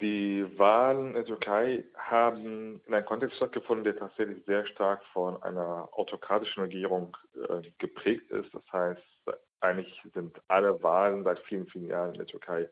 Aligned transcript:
Die 0.00 0.46
Wahlen 0.58 1.08
in 1.08 1.14
der 1.14 1.24
Türkei 1.24 1.84
haben 1.96 2.82
in 2.86 2.94
einem 2.94 3.06
Kontext 3.06 3.36
stattgefunden, 3.36 3.84
der 3.84 3.96
tatsächlich 3.96 4.44
sehr 4.44 4.66
stark 4.66 5.02
von 5.12 5.42
einer 5.42 5.88
autokratischen 5.92 6.64
Regierung 6.64 7.16
äh, 7.34 7.62
geprägt 7.78 8.30
ist. 8.30 8.52
Das 8.52 8.62
heißt, 8.72 9.02
eigentlich 9.60 10.02
sind 10.12 10.38
alle 10.48 10.82
Wahlen 10.82 11.24
seit 11.24 11.38
vielen, 11.40 11.66
vielen 11.68 11.86
Jahren 11.86 12.12
in 12.12 12.18
der 12.18 12.26
Türkei 12.26 12.68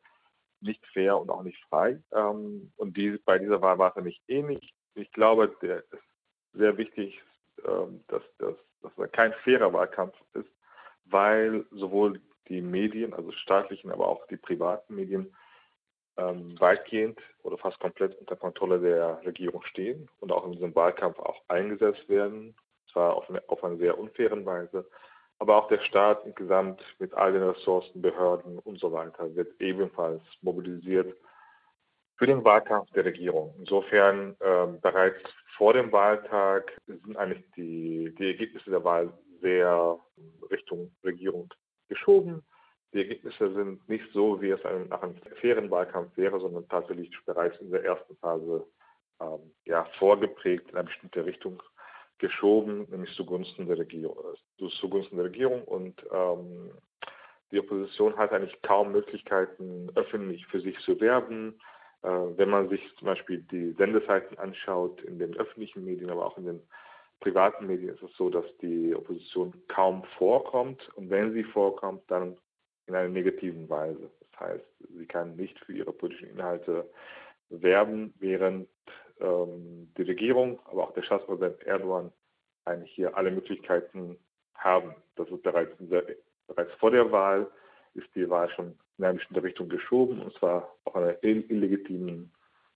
nicht 0.61 0.85
fair 0.93 1.19
und 1.19 1.31
auch 1.31 1.43
nicht 1.43 1.63
frei. 1.69 1.99
Ähm, 2.13 2.73
und 2.77 2.97
die, 2.97 3.19
bei 3.25 3.39
dieser 3.39 3.61
Wahl 3.63 3.79
war 3.79 3.97
es 3.97 4.05
nicht 4.05 4.23
ähnlich. 4.29 4.75
Ich 4.95 5.11
glaube, 5.13 5.55
der 5.63 5.79
ist 5.79 6.03
sehr 6.53 6.77
wichtig, 6.77 7.21
ähm, 7.67 8.05
dass, 8.09 8.23
er 8.99 9.09
kein 9.09 9.33
fairer 9.45 9.73
Wahlkampf 9.73 10.15
ist, 10.35 10.49
weil 11.07 11.65
sowohl 11.71 12.21
die 12.49 12.61
Medien, 12.61 13.15
also 13.15 13.33
staatlichen, 13.33 13.91
aber 13.91 14.09
auch 14.09 14.27
die 14.27 14.37
privaten 14.37 14.95
Medien, 14.95 15.35
ähm, 16.17 16.59
weitgehend 16.61 17.19
oder 17.43 17.59
fast 17.59 17.79
komplett 17.81 18.19
unter 18.19 18.37
Kontrolle 18.37 18.81
der 18.81 19.21
Regierung 19.25 19.63
stehen 19.65 20.09
und 20.21 20.33
auch 20.33 20.45
in 20.47 20.53
diesem 20.53 20.75
Wahlkampf 20.75 21.19
auch 21.19 21.43
eingesetzt 21.49 22.09
werden, 22.09 22.55
zwar 22.93 23.15
auf 23.15 23.29
eine, 23.29 23.43
auf 23.49 23.63
eine 23.65 23.77
sehr 23.77 23.99
unfairen 23.99 24.47
Weise, 24.47 24.87
aber 25.39 25.57
auch 25.57 25.69
der 25.69 25.81
Staat 25.81 26.25
insgesamt 26.25 26.83
mit 26.99 27.13
all 27.15 27.33
den 27.33 27.43
Ressourcen, 27.43 28.01
Behörden 28.01 28.59
und 28.61 28.79
so 28.79 28.93
weiter 28.93 29.35
wird 29.35 29.61
ebenfalls 29.61 30.23
mobilisiert 30.43 31.17
für 32.17 32.27
den 32.27 32.45
Wahlkampf 32.45 32.91
der 32.93 33.05
Regierung. 33.05 33.55
Insofern 33.59 34.37
äh, 34.39 34.67
bereits 34.81 35.21
vor 35.57 35.73
dem 35.73 35.91
Wahltag 35.93 36.73
sind 36.87 37.17
eigentlich 37.17 37.45
die, 37.57 38.15
die 38.19 38.29
Ergebnisse 38.29 38.71
der 38.71 38.85
Wahl 38.85 39.13
sehr 39.41 39.99
Richtung 40.51 40.93
Regierung 41.03 41.53
geschoben. 41.89 42.43
Die 42.95 43.01
Ergebnisse 43.01 43.53
sind 43.53 43.89
nicht 43.89 44.05
so, 44.13 44.41
wie 44.41 44.51
es 44.51 44.61
nach 44.89 45.03
einem 45.03 45.17
fairen 45.41 45.69
Wahlkampf 45.69 46.17
wäre, 46.17 46.39
sondern 46.39 46.69
tatsächlich 46.69 47.11
bereits 47.27 47.61
in 47.61 47.73
der 47.73 47.85
ersten 47.85 48.17
Phase 48.19 48.65
ähm, 49.21 49.51
ja, 49.65 49.85
vorgeprägt 49.99 50.71
in 50.71 50.77
eine 50.77 50.85
bestimmte 50.85 51.27
Richtung 51.27 51.61
geschoben, 52.19 52.87
nämlich 52.91 53.13
zugunsten 53.17 53.67
der 53.67 53.79
Regierung. 53.79 54.17
Äh, 54.61 54.69
zugunsten 54.81 55.17
der 55.17 55.27
Regierung. 55.27 55.65
Und 55.65 56.01
ähm, 56.13 56.71
die 57.51 57.59
Opposition 57.59 58.17
hat 58.17 58.33
eigentlich 58.33 58.63
kaum 58.63 58.93
Möglichkeiten, 58.93 59.91
öffentlich 59.97 60.47
für 60.47 60.61
sich 60.61 60.79
zu 60.81 61.01
werben. 61.01 61.59
Äh, 62.03 62.09
wenn 62.09 62.51
man 62.51 62.69
sich 62.69 62.81
zum 62.99 63.07
Beispiel 63.07 63.43
die 63.51 63.73
Sendezeiten 63.73 64.39
anschaut 64.39 65.03
in 65.03 65.19
den 65.19 65.37
öffentlichen 65.37 65.85
Medien, 65.85 66.11
aber 66.11 66.27
auch 66.27 66.39
in 66.39 66.45
den 66.45 66.63
privaten 67.19 67.67
Medien, 67.67 67.95
ist 67.95 68.03
es 68.03 68.17
so, 68.17 68.31
dass 68.31 68.45
die 68.63 68.95
Opposition 68.95 69.53
kaum 69.67 70.05
vorkommt. 70.17 70.89
Und 70.95 71.11
wenn 71.11 71.33
sie 71.33 71.43
vorkommt, 71.43 72.03
dann 72.07 72.37
in 72.87 72.95
einer 72.95 73.09
negativen 73.09 73.69
Weise. 73.69 74.11
Das 74.21 74.41
heißt, 74.41 74.65
sie 74.97 75.07
kann 75.07 75.37
nicht 75.37 75.59
für 75.61 75.73
ihre 75.73 75.93
politischen 75.93 76.31
Inhalte 76.31 76.89
werben, 77.49 78.15
während 78.19 78.69
ähm, 79.21 79.93
die 79.97 80.03
Regierung, 80.03 80.61
aber 80.65 80.85
auch 80.85 80.95
der 80.95 81.03
Staatspräsident 81.03 81.63
Erdogan 81.63 82.13
eigentlich 82.65 82.93
hier 82.93 83.17
alle 83.17 83.31
Möglichkeiten 83.31 84.19
haben. 84.55 84.95
Das 85.17 85.29
ist 85.29 85.43
bereits, 85.43 85.73
der, 85.79 86.05
bereits 86.47 86.73
vor 86.75 86.91
der 86.91 87.11
Wahl 87.13 87.47
ist 87.95 88.09
die 88.15 88.29
Wahl 88.29 88.51
schon 88.51 88.79
in 88.99 89.05
eine 89.05 89.15
bestimmte 89.15 89.43
Richtung 89.43 89.69
geschoben 89.69 90.21
und 90.21 90.35
zwar 90.35 90.75
auf 90.85 90.97
einer 90.97 91.23
illegitimen 91.23 92.33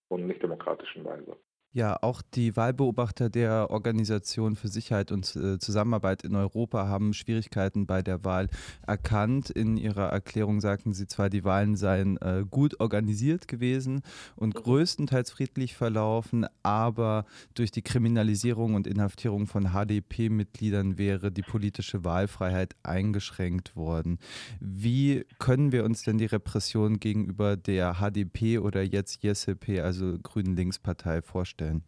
und 0.08 0.26
nicht 0.26 0.42
demokratischen 0.42 1.04
Weise. 1.04 1.36
Ja, 1.72 1.98
auch 2.00 2.22
die 2.22 2.56
Wahlbeobachter 2.56 3.28
der 3.28 3.70
Organisation 3.70 4.56
für 4.56 4.68
Sicherheit 4.68 5.12
und 5.12 5.36
äh, 5.36 5.58
Zusammenarbeit 5.58 6.24
in 6.24 6.34
Europa 6.34 6.88
haben 6.88 7.12
Schwierigkeiten 7.12 7.86
bei 7.86 8.00
der 8.00 8.24
Wahl 8.24 8.48
erkannt. 8.86 9.50
In 9.50 9.76
ihrer 9.76 10.08
Erklärung 10.08 10.62
sagten 10.62 10.94
sie 10.94 11.06
zwar, 11.06 11.28
die 11.28 11.44
Wahlen 11.44 11.76
seien 11.76 12.16
äh, 12.22 12.44
gut 12.50 12.80
organisiert 12.80 13.48
gewesen 13.48 14.00
und 14.34 14.54
mhm. 14.54 14.62
größtenteils 14.62 15.30
friedlich 15.30 15.76
verlaufen, 15.76 16.46
aber 16.62 17.26
durch 17.52 17.70
die 17.70 17.82
Kriminalisierung 17.82 18.74
und 18.74 18.86
Inhaftierung 18.86 19.46
von 19.46 19.74
HDP-Mitgliedern 19.74 20.96
wäre 20.96 21.30
die 21.30 21.42
politische 21.42 22.02
Wahlfreiheit 22.02 22.76
eingeschränkt 22.82 23.76
worden. 23.76 24.18
Wie 24.58 25.26
können 25.38 25.70
wir 25.70 25.84
uns 25.84 26.02
denn 26.02 26.16
die 26.16 26.24
Repression 26.24 26.98
gegenüber 26.98 27.58
der 27.58 27.96
HDP 28.00 28.58
oder 28.58 28.82
jetzt 28.82 29.22
YSP, 29.22 29.80
also 29.80 30.16
Grünen 30.22 30.56
Linkspartei, 30.56 31.20
vorstellen? 31.58 31.58
stellen? 31.58 31.82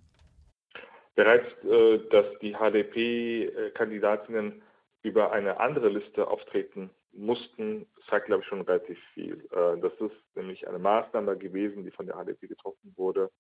Bereits, 1.15 1.47
äh, 1.65 2.01
dass 2.11 2.27
die 2.41 2.55
HDP-Kandidatinnen 2.55 4.63
über 5.03 5.33
eine 5.33 5.59
andere 5.59 5.89
Liste 5.89 6.29
auftreten 6.29 6.91
mussten, 7.13 7.87
zeigt, 8.09 8.27
glaube 8.27 8.43
ich, 8.43 8.49
schon 8.49 8.61
relativ 8.61 8.99
viel. 9.15 9.49
Äh, 9.53 9.79
das 9.81 9.93
ist 10.01 10.15
nämlich 10.35 10.69
eine 10.69 10.79
Maßnahme 10.79 11.37
gewesen, 11.37 11.85
die 11.85 11.91
von 11.91 12.07
der 12.07 12.17
HDP 12.17 12.47
getroffen 12.47 12.95
wurde, 12.97 13.31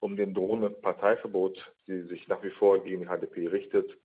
um 0.00 0.16
dem 0.16 0.34
drohenden 0.34 0.78
Parteiverbot, 0.80 1.72
die 1.86 2.02
sich 2.02 2.28
nach 2.28 2.42
wie 2.42 2.50
vor 2.50 2.82
gegen 2.82 3.02
die 3.02 3.08
HDP 3.08 3.46
richtet, 3.48 3.96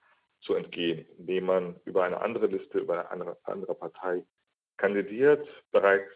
zu 0.42 0.54
entgehen, 0.54 1.06
indem 1.18 1.48
man 1.48 1.76
über 1.84 2.06
eine 2.06 2.22
andere 2.22 2.48
Liste, 2.48 2.80
über 2.80 3.12
eine 3.12 3.36
andere, 3.44 3.76
Partei 3.76 4.24
kandidiert. 4.78 5.46
Bereits 5.72 6.10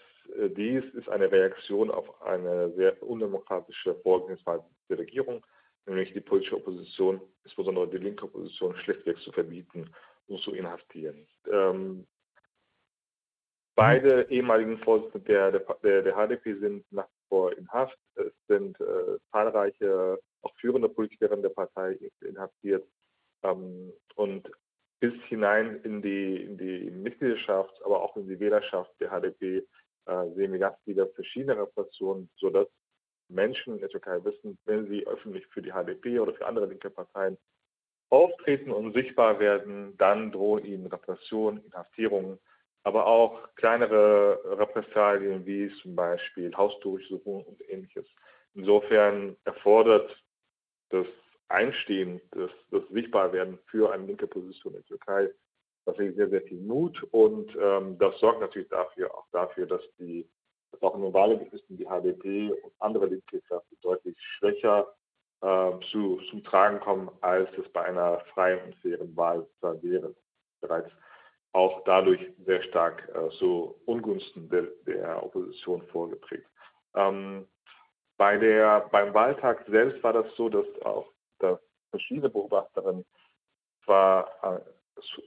dies 0.56 0.84
ist 0.94 1.10
eine 1.10 1.32
Reaktion 1.32 1.92
auf 1.92 2.22
eine 2.22 2.72
sehr 2.74 3.02
undemokratische 3.04 3.96
Vorgehensweise 3.96 4.64
der 4.90 5.00
Regierung, 5.00 5.46
nämlich 5.86 6.14
die 6.14 6.22
politische 6.22 6.58
Opposition, 6.58 7.22
insbesondere 7.44 7.90
die 7.90 7.98
linke 7.98 8.26
Opposition, 8.26 8.76
schlichtweg 8.78 9.18
zu 9.20 9.32
verbieten 9.32 9.90
und 10.28 10.40
zu 10.42 10.54
inhaftieren. 10.54 11.28
Ähm, 11.52 12.08
beide 13.76 14.30
ehemaligen 14.30 14.78
Vorsitzenden 14.80 15.26
der, 15.26 15.52
der, 15.52 16.02
der, 16.02 16.16
HDP 16.16 16.56
sind 16.56 16.86
nach 16.92 17.08
wie 17.08 17.28
vor 17.30 17.58
in 17.58 17.68
Haft. 17.70 17.98
Es 18.16 18.34
sind 18.48 18.80
äh, 18.80 19.18
zahlreiche, 19.32 20.20
auch 20.42 20.56
führende 20.56 20.90
Politikerinnen 20.90 21.44
der 21.44 21.50
Partei 21.50 21.98
inhaftiert. 22.22 22.86
Ähm, 23.44 23.92
und 24.16 24.50
bis 25.00 25.14
hinein 25.28 25.82
in 25.84 26.02
die, 26.02 26.38
in 26.44 26.58
die 26.58 26.90
Mitgliedschaft, 26.90 27.74
aber 27.84 28.02
auch 28.02 28.16
in 28.16 28.26
die 28.28 28.40
Wählerschaft 28.40 28.90
der 29.02 29.10
HDP 29.10 29.68
äh, 30.06 30.30
sehen 30.36 30.52
wir 30.52 30.60
ganz 30.60 30.78
viele 30.84 31.08
verschiedene 31.08 31.58
Repressionen, 31.58 32.30
sodass 32.38 32.68
Menschen 33.30 33.76
in 33.76 33.80
der 33.80 33.90
Türkei 33.90 34.24
wissen, 34.24 34.58
wenn 34.66 34.88
sie 34.88 35.06
öffentlich 35.08 35.46
für 35.48 35.62
die 35.62 35.72
HDP 35.72 36.20
oder 36.20 36.34
für 36.34 36.46
andere 36.46 36.66
linke 36.66 36.90
Parteien 36.90 37.38
auftreten 38.10 38.72
und 38.72 38.94
sichtbar 38.94 39.40
werden, 39.40 39.98
dann 39.98 40.32
drohen 40.32 40.66
ihnen 40.66 40.86
Repressionen, 40.86 41.64
Inhaftierungen, 41.66 42.40
aber 42.84 43.08
auch 43.08 43.56
kleinere 43.56 44.40
Repressalien 44.60 45.46
wie 45.46 45.72
zum 45.82 45.96
Beispiel 45.96 46.54
Hausdurchsuchungen 46.56 47.46
und 47.46 47.70
ähnliches. 47.70 48.06
Insofern 48.54 49.36
erfordert 49.46 50.16
das 50.90 51.08
Einstehen, 51.48 52.22
das, 52.32 52.52
das 52.72 52.84
Sichtbarwerden 52.90 53.58
für 53.66 53.92
eine 53.92 54.06
linke 54.06 54.28
Position 54.28 54.74
in 54.74 54.80
der 54.82 54.86
Türkei 54.86 55.30
tatsächlich 55.86 56.16
sehr, 56.16 56.30
sehr 56.30 56.42
viel 56.44 56.62
Mut 56.62 57.02
und 57.12 57.56
ähm, 57.60 57.98
das 57.98 58.18
sorgt 58.20 58.42
natürlich 58.42 58.70
dafür, 58.70 59.14
auch 59.14 59.28
dafür, 59.32 59.66
dass 59.66 59.82
die 60.00 60.28
dass 60.72 60.82
auch 60.82 60.96
in 60.96 61.02
normalen 61.02 61.48
Listen 61.52 61.78
die 61.78 61.86
HDP 61.86 62.52
und 62.52 62.74
andere 62.80 63.06
Linkkräfte 63.06 63.76
deutlich 63.82 64.18
schwächer 64.20 64.88
äh, 65.42 65.72
zu, 65.92 66.20
zum 66.30 66.44
Tragen 66.44 66.80
kommen, 66.80 67.12
als 67.22 67.50
es 67.58 67.72
bei 67.72 67.84
einer 67.84 68.20
freien 68.34 68.60
und 68.66 68.76
fairen 68.78 69.16
Wahl 69.16 69.48
wäre. 69.62 70.16
Bereits 70.62 70.90
auch 71.52 71.84
dadurch 71.84 72.20
sehr 72.46 72.64
stark 72.64 73.08
äh, 73.14 73.30
zu 73.38 73.76
Ungunsten 73.86 74.50
der, 74.50 74.64
der 74.88 75.24
Opposition 75.24 75.84
vorgeprägt. 75.92 76.48
Ähm, 76.96 77.48
bei 78.18 78.38
der, 78.38 78.88
beim 78.92 79.14
Wahltag 79.14 79.66
selbst 79.68 80.02
war 80.04 80.14
das 80.14 80.26
so, 80.36 80.50
dass 80.50 80.66
auch 80.84 81.12
dass 81.40 81.60
verschiedene 81.92 82.30
Beobachterinnen 82.30 83.06
zwar 83.84 84.30
äh, 84.42 84.62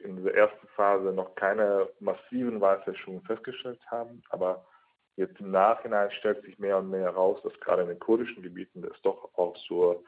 in 0.03 0.25
der 0.25 0.35
ersten 0.35 0.67
Phase 0.69 1.13
noch 1.13 1.35
keine 1.35 1.89
massiven 2.01 2.61
Wahlfälschungen 2.61 3.23
festgestellt 3.23 3.81
haben, 3.91 4.23
aber 4.31 4.65
jetzt 5.17 5.39
im 5.41 5.51
Nachhinein 5.51 6.11
stellt 6.13 6.43
sich 6.43 6.59
mehr 6.59 6.79
und 6.79 6.91
mehr 6.91 7.03
heraus, 7.03 7.41
dass 7.43 7.59
gerade 7.61 7.83
in 7.83 7.89
den 7.89 7.99
kurdischen 7.99 8.43
Gebieten 8.43 8.85
es 8.85 9.01
doch 9.03 9.31
auch 9.37 9.57
zur, 9.67 10.03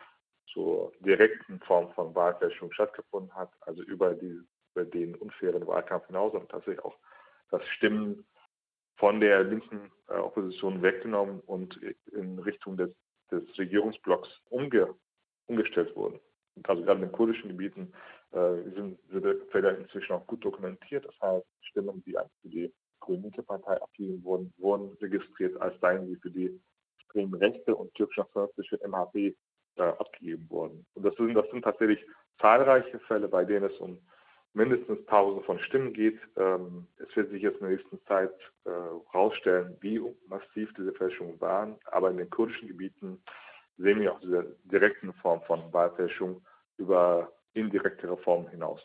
zur 0.53 0.93
direkten 1.01 1.61
Form 1.61 1.91
von 1.93 2.15
Wahlfälschung 2.15 2.73
stattgefunden 2.73 3.35
hat, 3.35 3.51
also 3.63 3.83
über, 3.83 4.15
die, 4.15 4.41
über 4.75 4.85
den 4.85 5.15
unfairen 5.17 5.67
Wahlkampf 5.67 6.07
hinaus 6.07 6.35
und 6.35 6.49
tatsächlich 6.51 6.85
auch 6.85 6.97
das 7.51 7.65
Stimmen 7.77 8.27
von 8.97 9.21
der 9.21 9.45
linken 9.45 9.91
äh, 10.09 10.15
Opposition 10.15 10.83
weggenommen 10.83 11.41
und 11.41 11.77
in 12.13 12.39
Richtung 12.41 12.77
des, 12.77 12.91
des 13.31 13.43
Regierungsblocks 13.57 14.29
umge, 14.51 14.95
umgestellt 15.47 15.95
wurden. 15.97 16.21
Also 16.67 16.83
gerade 16.83 17.01
in 17.01 17.07
den 17.07 17.13
kurdischen 17.13 17.49
Gebieten 17.49 17.93
äh, 18.33 18.63
sind 18.75 18.99
diese 19.11 19.37
Fälle 19.51 19.77
inzwischen 19.77 20.13
auch 20.13 20.27
gut 20.27 20.45
dokumentiert. 20.45 21.05
Das 21.07 21.21
heißt, 21.21 21.47
Stimmen, 21.63 22.03
die 22.07 22.13
für 22.13 22.49
die 22.49 22.73
Grüne 23.01 23.31
Partei 23.31 23.81
abgegeben 23.81 24.23
wurden, 24.25 24.53
wurden 24.59 24.97
registriert, 25.01 25.61
als 25.61 25.79
seien 25.81 26.07
sie 26.07 26.17
für 26.17 26.31
die 26.31 26.61
extrem 26.99 27.33
rechte 27.35 27.75
und 27.75 27.95
türkisch-nationalistische 27.95 28.79
MHP 28.87 29.35
äh, 29.77 29.83
abgegeben 29.83 30.49
worden. 30.51 30.87
Und 30.95 31.05
das 31.05 31.15
sind, 31.17 31.35
das 31.35 31.49
sind 31.51 31.63
tatsächlich 31.63 32.05
zahlreiche 32.41 32.99
Fälle, 33.01 33.29
bei 33.29 33.45
denen 33.45 33.71
es 33.71 33.79
um 33.79 33.99
mindestens 34.53 35.05
Tausende 35.07 35.45
von 35.45 35.59
Stimmen 35.61 35.93
geht. 35.93 36.19
Ähm, 36.37 36.87
es 36.99 37.15
wird 37.17 37.31
sich 37.31 37.43
jetzt 37.43 37.61
in 37.61 37.69
der 37.69 37.77
nächsten 37.77 38.01
Zeit 38.07 38.33
herausstellen, 38.65 39.75
äh, 39.75 39.83
wie 39.83 40.03
massiv 40.27 40.73
diese 40.77 40.93
Fälschungen 40.93 41.41
waren. 41.41 41.77
Aber 41.87 42.11
in 42.11 42.17
den 42.17 42.31
kurdischen 42.31 42.69
Gebieten 42.69 43.23
sehen 43.79 44.01
wir 44.01 44.13
auch 44.13 44.21
diese 44.21 44.57
direkten 44.65 45.13
Form 45.15 45.41
von 45.47 45.73
Wahlfälschung 45.73 46.43
über 46.77 47.33
indirekte 47.55 48.11
Reformen 48.11 48.49
hinaus. 48.49 48.81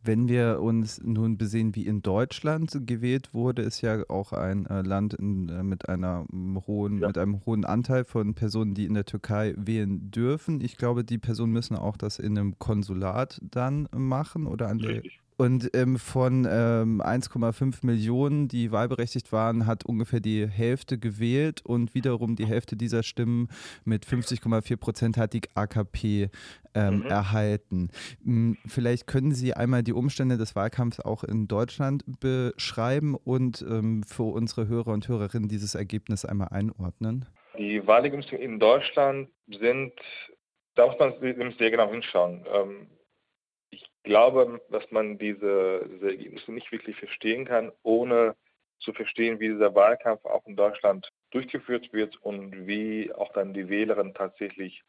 Wenn 0.00 0.28
wir 0.28 0.60
uns 0.60 1.02
nun 1.02 1.38
besehen, 1.38 1.74
wie 1.74 1.86
in 1.86 2.02
Deutschland 2.02 2.86
gewählt 2.86 3.34
wurde, 3.34 3.62
ist 3.62 3.80
ja 3.80 4.04
auch 4.08 4.32
ein 4.32 4.64
äh, 4.66 4.82
Land 4.82 5.14
in, 5.14 5.48
äh, 5.48 5.62
mit, 5.64 5.88
einer 5.88 6.24
hohen, 6.66 6.98
ja. 6.98 7.08
mit 7.08 7.18
einem 7.18 7.44
hohen 7.44 7.64
Anteil 7.64 8.04
von 8.04 8.34
Personen, 8.34 8.74
die 8.74 8.84
in 8.84 8.94
der 8.94 9.06
Türkei 9.06 9.54
wählen 9.56 10.10
dürfen. 10.10 10.60
Ich 10.60 10.76
glaube, 10.76 11.02
die 11.04 11.18
Personen 11.18 11.52
müssen 11.52 11.76
auch 11.76 11.96
das 11.96 12.20
in 12.20 12.38
einem 12.38 12.58
Konsulat 12.58 13.40
dann 13.42 13.88
machen 13.92 14.46
oder 14.46 14.68
an 14.68 14.78
der 14.78 15.02
und 15.38 15.70
ähm, 15.74 15.98
von 15.98 16.46
ähm, 16.50 17.00
1,5 17.00 17.86
Millionen, 17.86 18.48
die 18.48 18.72
wahlberechtigt 18.72 19.30
waren, 19.30 19.66
hat 19.66 19.86
ungefähr 19.86 20.18
die 20.18 20.48
Hälfte 20.48 20.98
gewählt 20.98 21.62
und 21.64 21.94
wiederum 21.94 22.34
die 22.34 22.44
Hälfte 22.44 22.76
dieser 22.76 23.04
Stimmen 23.04 23.48
mit 23.84 24.04
50,4 24.04 24.76
Prozent 24.76 25.16
hat 25.16 25.34
die 25.34 25.42
AKP 25.54 26.30
ähm, 26.74 26.98
mhm. 26.98 27.06
erhalten. 27.06 27.90
Hm, 28.24 28.58
vielleicht 28.66 29.06
können 29.06 29.30
Sie 29.30 29.54
einmal 29.54 29.84
die 29.84 29.92
Umstände 29.92 30.38
des 30.38 30.56
Wahlkampfs 30.56 30.98
auch 30.98 31.22
in 31.22 31.46
Deutschland 31.46 32.02
beschreiben 32.18 33.14
und 33.14 33.62
ähm, 33.62 34.02
für 34.02 34.24
unsere 34.24 34.66
Hörer 34.66 34.88
und 34.88 35.06
Hörerinnen 35.06 35.48
dieses 35.48 35.76
Ergebnis 35.76 36.24
einmal 36.24 36.48
einordnen. 36.48 37.26
Die 37.56 37.86
Wahlergebnisse 37.86 38.34
in 38.34 38.58
Deutschland 38.58 39.28
sind, 39.46 39.92
da 40.74 40.88
muss 40.88 40.98
man 40.98 41.14
sehr 41.58 41.70
genau 41.70 41.90
hinschauen 41.92 42.44
ähm, 42.52 42.88
glaube, 44.08 44.60
dass 44.70 44.90
man 44.90 45.18
diese, 45.18 45.86
diese 45.92 46.08
Ergebnisse 46.08 46.50
nicht 46.50 46.72
wirklich 46.72 46.96
verstehen 46.96 47.44
kann, 47.44 47.70
ohne 47.82 48.34
zu 48.80 48.92
verstehen, 48.92 49.38
wie 49.38 49.48
dieser 49.48 49.74
Wahlkampf 49.74 50.24
auch 50.24 50.46
in 50.46 50.56
Deutschland 50.56 51.12
durchgeführt 51.30 51.92
wird 51.92 52.16
und 52.22 52.66
wie 52.66 53.12
auch 53.12 53.32
dann 53.34 53.52
die 53.52 53.68
Wählerinnen 53.68 54.14
tatsächlich 54.14 54.82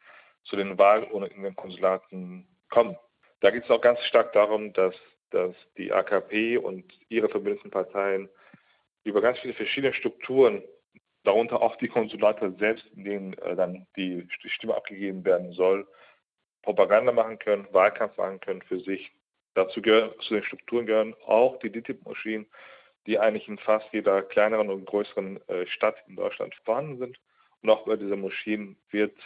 zu 0.44 0.56
den 0.56 0.78
Wahlen 0.78 1.04
in 1.24 1.42
den 1.42 1.54
Konsulaten 1.54 2.48
kommen. 2.70 2.96
Da 3.40 3.50
geht 3.50 3.64
es 3.64 3.70
auch 3.70 3.80
ganz 3.80 4.00
stark 4.04 4.32
darum, 4.32 4.72
dass, 4.72 4.94
dass 5.30 5.54
die 5.76 5.92
AKP 5.92 6.56
und 6.56 6.84
ihre 7.08 7.28
verbündeten 7.28 7.70
Parteien 7.70 8.28
über 9.04 9.20
ganz 9.20 9.38
viele 9.40 9.54
verschiedene 9.54 9.92
Strukturen, 9.92 10.62
darunter 11.24 11.60
auch 11.60 11.76
die 11.76 11.88
Konsulate 11.88 12.54
selbst, 12.58 12.86
in 12.96 13.04
denen 13.04 13.32
äh, 13.34 13.54
dann 13.54 13.86
die 13.96 14.26
Stimme 14.46 14.74
abgegeben 14.74 15.24
werden 15.24 15.52
soll, 15.52 15.86
Propaganda 16.62 17.12
machen 17.12 17.38
können, 17.38 17.66
Wahlkampf 17.72 18.16
machen 18.16 18.40
können 18.40 18.62
für 18.62 18.80
sich. 18.80 19.12
Dazu 19.54 19.82
gehören, 19.82 20.12
zu 20.20 20.34
den 20.34 20.44
Strukturen 20.44 20.86
gehören 20.86 21.14
auch 21.26 21.58
die 21.58 21.70
DITIB-Maschinen, 21.70 22.46
die 23.06 23.18
eigentlich 23.18 23.48
in 23.48 23.58
fast 23.58 23.86
jeder 23.92 24.22
kleineren 24.22 24.70
und 24.70 24.84
größeren 24.84 25.40
äh, 25.48 25.66
Stadt 25.66 25.96
in 26.06 26.16
Deutschland 26.16 26.54
vorhanden 26.64 26.98
sind. 26.98 27.18
Und 27.62 27.70
auch 27.70 27.84
bei 27.84 27.96
diesen 27.96 28.20
Maschinen 28.20 28.76
wird 28.90 29.16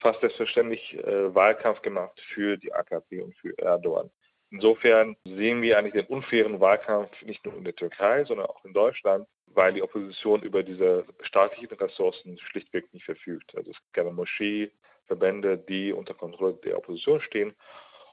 fast 0.00 0.20
selbstverständlich 0.20 0.94
äh, 0.98 1.34
Wahlkampf 1.34 1.82
gemacht 1.82 2.20
für 2.34 2.56
die 2.56 2.72
AKP 2.72 3.20
und 3.20 3.34
für 3.36 3.56
Erdogan. 3.58 4.10
Insofern 4.50 5.16
sehen 5.24 5.62
wir 5.62 5.78
eigentlich 5.78 5.94
den 5.94 6.14
unfairen 6.14 6.60
Wahlkampf 6.60 7.10
nicht 7.22 7.44
nur 7.44 7.56
in 7.56 7.64
der 7.64 7.74
Türkei, 7.74 8.24
sondern 8.24 8.46
auch 8.46 8.64
in 8.64 8.72
Deutschland, 8.72 9.26
weil 9.46 9.72
die 9.72 9.82
Opposition 9.82 10.42
über 10.42 10.62
diese 10.62 11.04
staatlichen 11.22 11.76
Ressourcen 11.76 12.38
schlichtweg 12.38 12.92
nicht 12.92 13.04
verfügt. 13.04 13.54
Also 13.56 13.70
es 13.70 13.76
gibt 13.76 13.92
keine 13.92 14.12
Moschee, 14.12 14.70
Verbände, 15.06 15.58
die 15.58 15.92
unter 15.92 16.14
Kontrolle 16.14 16.54
der 16.64 16.78
Opposition 16.78 17.20
stehen. 17.20 17.54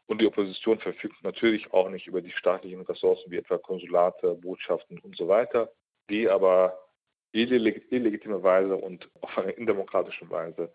Und 0.08 0.22
die 0.22 0.28
Opposition 0.28 0.80
verfügt 0.80 1.24
natürlich 1.24 1.72
auch 1.74 1.90
nicht 1.90 2.08
über 2.08 2.22
die 2.22 2.32
staatlichen 2.32 2.82
Ressourcen 2.82 3.32
wie 3.32 3.38
etwa 3.38 3.58
Konsulate, 3.58 4.36
Botschaften 4.36 5.00
und 5.00 5.16
so 5.16 5.28
weiter, 5.28 5.72
die 6.10 6.28
aber 6.28 6.78
illegitime 7.32 8.44
Weise 8.44 8.76
und 8.76 9.10
auf 9.22 9.38
eine 9.38 9.52
indemokratische 9.52 10.30
Weise 10.30 10.72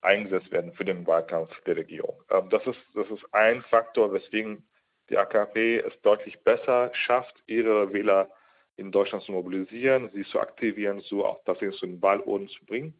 eingesetzt 0.00 0.50
werden 0.52 0.72
für 0.72 0.84
den 0.84 1.06
Wahlkampf 1.06 1.52
der 1.64 1.76
Regierung. 1.76 2.22
Ähm, 2.30 2.48
das 2.50 2.66
ist, 2.66 2.78
das 2.94 3.08
ist 3.10 3.24
ein 3.32 3.62
Faktor, 3.62 4.12
weswegen 4.12 4.66
die 5.10 5.18
AKP 5.18 5.78
es 5.80 6.00
deutlich 6.02 6.38
besser 6.44 6.90
schafft, 6.94 7.34
ihre 7.46 7.92
Wähler 7.92 8.30
in 8.76 8.92
Deutschland 8.92 9.24
zu 9.24 9.32
mobilisieren, 9.32 10.10
sie 10.14 10.24
zu 10.24 10.38
aktivieren, 10.38 11.00
so 11.00 11.24
auch 11.24 11.42
tatsächlich 11.44 11.78
zu 11.78 11.86
den 11.86 12.00
Wahlurnen 12.00 12.48
zu 12.48 12.64
bringen. 12.64 12.94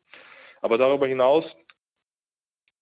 Aber 0.61 0.77
darüber 0.77 1.07
hinaus 1.07 1.45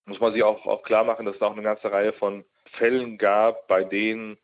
muss 0.07 0.21
man 0.21 0.33
sich 0.33 0.43
auch, 0.43 0.65
auch 0.67 0.83
klar 0.83 1.05
machen, 1.05 1.27
dass 1.27 1.37
es 1.37 1.43
auch 1.43 1.53
eine 1.53 1.63
ganze 1.63 1.91
Reihe 1.91 2.13
von 2.13 2.45
Fällen 2.79 3.19
gab, 3.19 3.67
bei 3.67 3.85
denen 3.85 4.39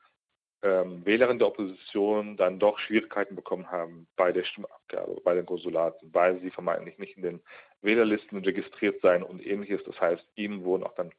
ähm, 0.63 1.05
Wählerinnen 1.05 1.39
der 1.39 1.49
Opposition 1.49 2.37
dann 2.37 2.59
doch 2.59 2.79
Schwierigkeiten 2.79 3.35
bekommen 3.35 3.71
haben 3.71 4.07
bei 4.17 4.33
der 4.33 4.45
Stimmabgabe, 4.45 5.21
bei 5.25 5.35
den 5.35 5.47
Konsulaten, 5.47 6.13
weil 6.13 6.41
sie 6.41 6.51
vermeintlich 6.51 6.99
nicht 6.99 7.17
in 7.17 7.23
den 7.23 7.41
Wählerlisten 7.81 8.39
registriert 8.39 9.01
seien 9.01 9.23
und 9.23 9.45
ähnliches. 9.45 9.83
Das 9.85 10.01
heißt, 10.01 10.25
ihnen 10.37 10.65
wurden 10.65 10.85
auch 10.85 10.95
dann 10.95 11.13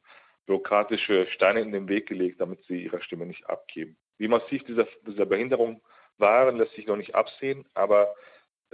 bürokratische 0.46 1.26
Steine 1.28 1.60
in 1.60 1.72
den 1.72 1.88
Weg 1.88 2.08
gelegt, 2.08 2.40
damit 2.40 2.62
sie 2.64 2.84
ihre 2.84 3.02
Stimme 3.02 3.26
nicht 3.26 3.48
abgeben. 3.48 3.96
Wie 4.18 4.28
massiv 4.28 4.62
diese, 4.64 4.86
diese 5.06 5.26
Behinderung 5.26 5.80
waren, 6.18 6.56
lässt 6.56 6.74
sich 6.74 6.86
noch 6.86 6.96
nicht 6.96 7.14
absehen, 7.14 7.64
aber 7.74 8.14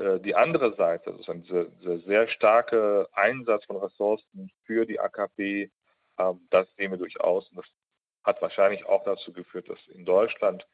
die 0.00 0.35
andere 0.35 0.75
Seite, 0.76 1.12
also 1.12 1.32
dieser, 1.35 1.64
dieser, 1.64 1.99
sehr 2.00 2.29
starke 2.29 3.08
Einsatz 3.12 3.64
von 3.67 3.76
Ressourcen 3.76 4.50
für 4.64 4.87
die 4.87 4.99
AKP, 4.99 5.70
äh, 6.17 6.32
das 6.50 6.67
sehen 6.76 6.91
wir 6.91 6.99
durchaus. 6.99 7.49
Und 7.50 7.58
das 7.58 7.67
hat 8.25 8.41
wahrscheinlich 8.43 8.85
auch 8.87 9.05
dazu 9.05 9.32
geführt, 9.32 9.69
dass 9.69 9.79
in 9.88 10.05
Deutschland 10.05 10.67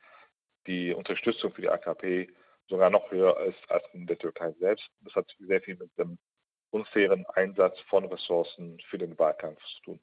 die 0.67 0.93
Unterstützung 0.94 1.52
für 1.52 1.62
die 1.62 1.69
AKP 1.69 2.28
sogar 2.69 2.90
noch 2.90 3.11
höher 3.11 3.38
ist 3.40 3.70
als 3.70 3.84
in 3.93 4.06
der 4.06 4.19
Türkei 4.19 4.52
selbst. 4.58 4.88
Das 5.00 5.14
hat 5.14 5.34
sehr 5.38 5.61
viel 5.61 5.76
mit 5.76 5.96
dem 5.99 6.19
unfairen 6.70 7.25
Einsatz 7.26 7.78
von 7.88 8.05
Ressourcen 8.06 8.78
für 8.88 8.99
den 8.99 9.19
Wahlkampf 9.19 9.61
zu 9.76 9.82
tun. 9.82 10.00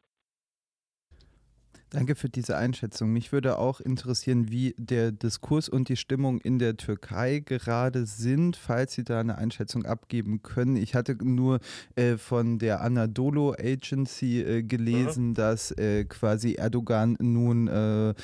Danke 1.94 2.16
für 2.16 2.28
diese 2.28 2.58
Einschätzung. 2.58 3.14
Mich 3.14 3.32
würde 3.32 3.60
auch 3.60 3.80
interessieren, 3.80 4.50
wie 4.50 4.74
der 4.80 5.12
Diskurs 5.12 5.70
und 5.70 5.90
die 5.90 5.96
Stimmung 5.96 6.42
in 6.42 6.58
der 6.58 6.76
Türkei 6.76 7.38
gerade 7.46 8.08
sind, 8.08 8.56
falls 8.56 8.94
Sie 8.94 9.04
da 9.04 9.20
eine 9.20 9.38
Einschätzung 9.38 9.86
abgeben 9.86 10.42
können. 10.42 10.76
Ich 10.76 10.96
hatte 10.96 11.16
nur 11.24 11.60
äh, 11.96 12.18
von 12.18 12.58
der 12.58 12.82
Anadolu 12.82 13.52
Agency 13.52 14.42
äh, 14.42 14.64
gelesen, 14.64 15.30
mhm. 15.30 15.34
dass 15.36 15.70
äh, 15.70 16.06
quasi 16.06 16.56
Erdogan 16.56 17.16
nun 17.22 17.68
äh, 17.68 18.16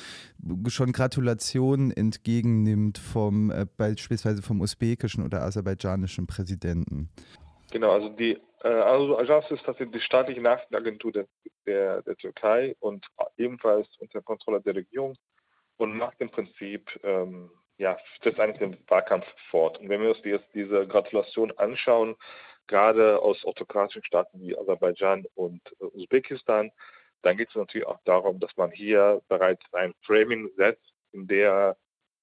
schon 0.66 0.90
Gratulationen 0.90 1.92
entgegennimmt 1.92 2.98
vom 2.98 3.52
äh, 3.52 3.66
beispielsweise 3.76 4.42
vom 4.42 4.62
usbekischen 4.62 5.24
oder 5.24 5.42
aserbaidschanischen 5.42 6.26
Präsidenten. 6.26 7.08
Genau, 7.70 7.92
also 7.92 8.08
die 8.08 8.36
also 8.68 9.18
Agence 9.18 9.50
ist 9.50 9.64
tatsächlich 9.64 10.00
die 10.00 10.04
staatliche 10.04 10.40
Nachrichtenagentur 10.40 11.12
der, 11.12 11.26
der, 11.66 12.02
der, 12.02 12.16
Türkei 12.16 12.76
und 12.80 13.06
ebenfalls 13.36 13.88
unter 13.98 14.20
Kontrolle 14.22 14.60
der 14.60 14.76
Regierung 14.76 15.16
und 15.78 15.96
macht 15.96 16.20
im 16.20 16.30
Prinzip 16.30 16.90
ähm, 17.02 17.50
ja, 17.78 17.96
das 18.22 18.38
eigentlich 18.38 18.58
den 18.58 18.76
Wahlkampf 18.88 19.26
fort. 19.50 19.78
Und 19.78 19.88
wenn 19.88 20.02
wir 20.02 20.10
uns 20.10 20.22
jetzt 20.24 20.52
diese 20.52 20.86
Gratulation 20.86 21.50
anschauen, 21.56 22.14
gerade 22.66 23.20
aus 23.20 23.42
autokratischen 23.44 24.04
Staaten 24.04 24.40
wie 24.40 24.56
Aserbaidschan 24.56 25.24
und 25.34 25.60
äh, 25.80 25.84
Usbekistan, 25.84 26.70
dann 27.22 27.36
geht 27.36 27.48
es 27.48 27.54
natürlich 27.54 27.86
auch 27.86 27.98
darum, 28.04 28.38
dass 28.38 28.54
man 28.56 28.70
hier 28.70 29.22
bereits 29.28 29.62
ein 29.72 29.94
Framing 30.02 30.50
setzt, 30.56 30.92
in 31.12 31.26
der 31.26 31.76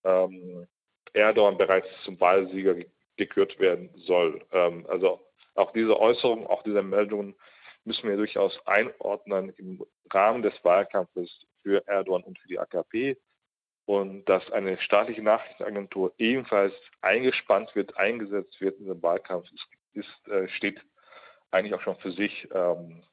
ähm, 0.04 0.68
Erdogan 1.14 1.58
bereits 1.58 1.88
zum 2.04 2.20
Wahlsieger 2.20 2.76
gekürt 3.18 3.60
werden 3.60 3.90
soll. 3.96 4.46
Ähm, 4.52 4.86
also 4.90 5.27
auch 5.58 5.72
diese 5.74 6.00
Äußerungen, 6.00 6.48
auch 6.48 6.64
diese 6.64 6.84
Meldungen 6.84 7.36
müssen 7.84 8.10
wir 8.10 8.18
durchaus 8.18 8.60
einordnen 8.66 9.54
im 9.58 9.86
Rahmen 10.12 10.42
des 10.42 10.54
Wahlkampfes 10.64 11.30
für 11.64 11.88
Erdogan 11.88 12.24
und 12.24 12.38
für 12.40 12.48
die 12.48 12.60
AKP. 12.60 13.18
Und 13.86 14.26
dass 14.26 14.52
eine 14.52 14.78
staatliche 14.80 15.24
Nachrichtenagentur 15.24 16.14
ebenfalls 16.18 16.74
eingespannt 17.02 17.74
wird, 17.74 17.96
eingesetzt 17.98 18.60
wird 18.60 18.78
in 18.80 18.88
den 18.88 19.02
Wahlkampf, 19.02 19.46
ist, 19.54 19.68
ist, 19.94 20.28
äh, 20.28 20.50
steht 20.50 20.82
eigentlich 21.52 21.74
auch 21.74 21.82
schon 21.82 21.96
für 21.98 22.12
sich 22.12 22.50
ähm, 22.54 23.04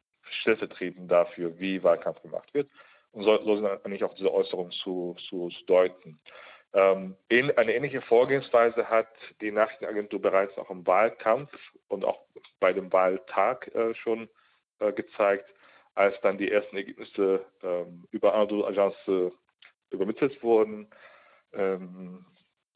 stellvertretend 0.41 1.11
dafür, 1.11 1.57
wie 1.61 1.83
Wahlkampf 1.85 2.21
gemacht 2.23 2.53
wird. 2.53 2.69
Und 3.13 3.23
so, 3.23 3.37
so 3.45 3.57
sind 3.57 3.67
eigentlich 3.67 4.03
auch 4.03 4.15
diese 4.15 4.33
Äußerungen 4.35 4.73
zu, 4.73 5.15
zu, 5.29 5.49
zu 5.49 5.65
deuten. 5.67 6.19
Ähm, 6.75 7.17
eine 7.31 7.73
ähnliche 7.73 8.03
Vorgehensweise 8.03 8.91
hat 8.91 9.09
die 9.41 9.53
Nachrichtenagentur 9.53 10.21
bereits 10.21 10.59
auch 10.59 10.71
im 10.71 10.85
Wahlkampf 10.87 11.53
und 11.89 12.05
auch 12.05 12.21
bei 12.59 12.73
dem 12.73 12.93
Wahltag 12.93 13.73
äh, 13.75 13.95
schon 13.95 14.29
äh, 14.81 14.93
gezeigt, 14.93 15.49
als 15.95 16.21
dann 16.23 16.37
die 16.37 16.51
ersten 16.51 16.77
Ergebnisse 16.77 17.45
ähm, 17.63 18.05
über 18.11 18.35
Anadolu 18.35 18.67
Agence 18.67 18.97
äh, 19.07 19.31
übermittelt 19.91 20.43
wurden, 20.43 20.91
ähm, 21.53 22.27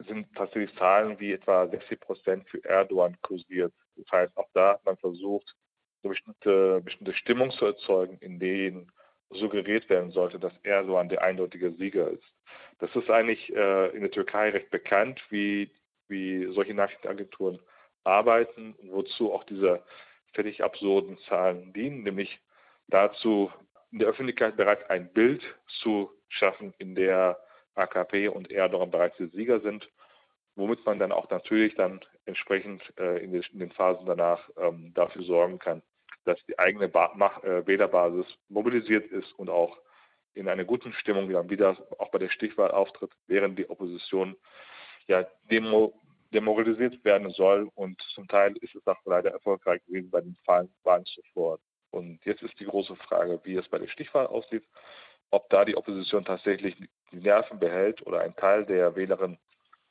sind 0.06 0.32
tatsächlich 0.36 0.76
Zahlen 0.78 1.18
wie 1.18 1.32
etwa 1.32 1.66
60 1.66 1.98
Prozent 1.98 2.48
für 2.48 2.64
Erdogan 2.64 3.16
kursiert. 3.22 3.72
Das 3.96 4.08
heißt, 4.12 4.36
auch 4.36 4.48
da 4.54 4.74
hat 4.74 4.84
man 4.84 4.96
versucht, 4.98 5.56
eine 6.04 6.10
bestimmte, 6.10 6.80
bestimmte 6.82 7.14
Stimmung 7.14 7.50
zu 7.50 7.66
erzeugen, 7.66 8.16
in 8.20 8.38
denen 8.38 8.92
suggeriert 9.30 9.88
werden 9.88 10.10
sollte, 10.10 10.38
dass 10.38 10.52
Erdogan 10.62 11.08
der 11.08 11.22
eindeutige 11.22 11.72
Sieger 11.72 12.10
ist. 12.10 12.24
Das 12.78 12.94
ist 12.94 13.10
eigentlich 13.10 13.54
äh, 13.54 13.88
in 13.88 14.02
der 14.02 14.10
Türkei 14.10 14.50
recht 14.50 14.70
bekannt, 14.70 15.22
wie, 15.30 15.70
wie 16.08 16.46
solche 16.52 16.74
Nachrichtenagenturen 16.74 17.58
arbeiten 18.04 18.74
und 18.74 18.92
wozu 18.92 19.32
auch 19.32 19.44
diese 19.44 19.82
völlig 20.32 20.62
absurden 20.62 21.18
Zahlen 21.28 21.72
dienen, 21.72 22.02
nämlich 22.04 22.40
dazu, 22.88 23.52
in 23.90 23.98
der 23.98 24.08
Öffentlichkeit 24.08 24.56
bereits 24.56 24.88
ein 24.90 25.12
Bild 25.12 25.42
zu 25.80 26.10
schaffen, 26.28 26.74
in 26.78 26.94
der 26.94 27.38
AKP 27.74 28.28
und 28.28 28.50
Erdogan 28.50 28.90
bereits 28.90 29.16
die 29.16 29.26
Sieger 29.26 29.60
sind, 29.60 29.88
womit 30.56 30.84
man 30.84 30.98
dann 30.98 31.12
auch 31.12 31.30
natürlich 31.30 31.74
dann 31.74 32.00
entsprechend 32.26 32.82
äh, 32.98 33.22
in, 33.22 33.32
den, 33.32 33.42
in, 33.52 33.58
den, 33.60 33.70
Phasen 33.70 34.06
danach 34.06 34.48
ähm, 34.58 34.92
dafür 34.94 35.22
sorgen 35.22 35.58
kann, 35.58 35.82
dass 36.28 36.44
die 36.44 36.58
eigene 36.58 36.84
äh, 36.84 37.66
Wählerbasis 37.66 38.26
mobilisiert 38.48 39.10
ist 39.10 39.32
und 39.38 39.48
auch 39.48 39.78
in 40.34 40.46
einer 40.48 40.64
guten 40.64 40.92
Stimmung 40.92 41.28
wieder 41.28 41.76
auch 41.98 42.10
bei 42.10 42.18
der 42.18 42.28
Stichwahl 42.28 42.70
auftritt, 42.70 43.10
während 43.26 43.58
die 43.58 43.68
Opposition 43.68 44.36
ja 45.06 45.26
demo 45.50 45.98
demoralisiert 46.30 47.02
werden 47.04 47.30
soll. 47.30 47.70
Und 47.74 48.00
zum 48.14 48.28
Teil 48.28 48.54
ist 48.58 48.74
es 48.74 48.86
auch 48.86 49.00
leider 49.06 49.30
erfolgreich 49.30 49.82
gewesen 49.86 50.10
bei 50.10 50.20
den 50.20 50.36
Wahlen 50.44 51.06
zuvor. 51.06 51.58
Und 51.90 52.22
jetzt 52.26 52.42
ist 52.42 52.60
die 52.60 52.66
große 52.66 52.94
Frage, 52.96 53.40
wie 53.44 53.56
es 53.56 53.66
bei 53.68 53.78
der 53.78 53.88
Stichwahl 53.88 54.26
aussieht, 54.26 54.64
ob 55.30 55.48
da 55.48 55.64
die 55.64 55.76
Opposition 55.76 56.26
tatsächlich 56.26 56.76
die 57.10 57.16
Nerven 57.16 57.58
behält 57.58 58.06
oder 58.06 58.20
ein 58.20 58.36
Teil 58.36 58.66
der 58.66 58.94
Wählerinnen 58.94 59.38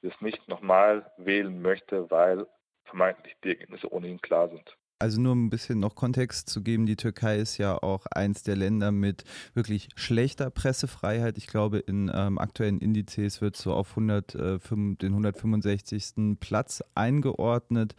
es 0.03 0.21
nicht 0.21 0.47
nochmal 0.47 1.11
wählen 1.17 1.59
möchte, 1.63 2.09
weil 2.11 2.45
vermeintlich 2.85 3.35
die 3.43 3.49
Ergebnisse 3.49 3.91
ohnehin 3.91 4.21
klar 4.21 4.49
sind. 4.49 4.77
Also 4.99 5.21
nur 5.21 5.35
ein 5.35 5.51
bisschen 5.51 5.79
noch 5.79 5.93
Kontext 5.93 6.49
zu 6.49 6.61
geben, 6.63 6.87
die 6.87 6.95
Türkei 6.95 7.37
ist 7.37 7.59
ja 7.59 7.77
auch 7.77 8.07
eins 8.07 8.41
der 8.41 8.55
Länder 8.55 8.91
mit 8.91 9.25
wirklich 9.53 9.89
schlechter 9.95 10.49
Pressefreiheit. 10.49 11.37
Ich 11.37 11.45
glaube, 11.45 11.77
in 11.77 12.11
ähm, 12.13 12.39
aktuellen 12.39 12.79
Indizes 12.79 13.39
wird 13.39 13.55
so 13.55 13.73
auf 13.73 13.91
100, 13.91 14.33
äh, 14.35 14.59
den 14.69 15.13
165. 15.13 16.39
Platz 16.39 16.83
eingeordnet 16.95 17.95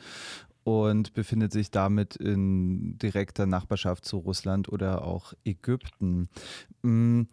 und 0.64 1.14
befindet 1.14 1.52
sich 1.52 1.70
damit 1.70 2.16
in 2.16 2.98
direkter 2.98 3.46
Nachbarschaft 3.46 4.04
zu 4.04 4.18
Russland 4.18 4.68
oder 4.68 5.04
auch 5.04 5.34
Ägypten. 5.44 6.28
Mhm. 6.82 7.28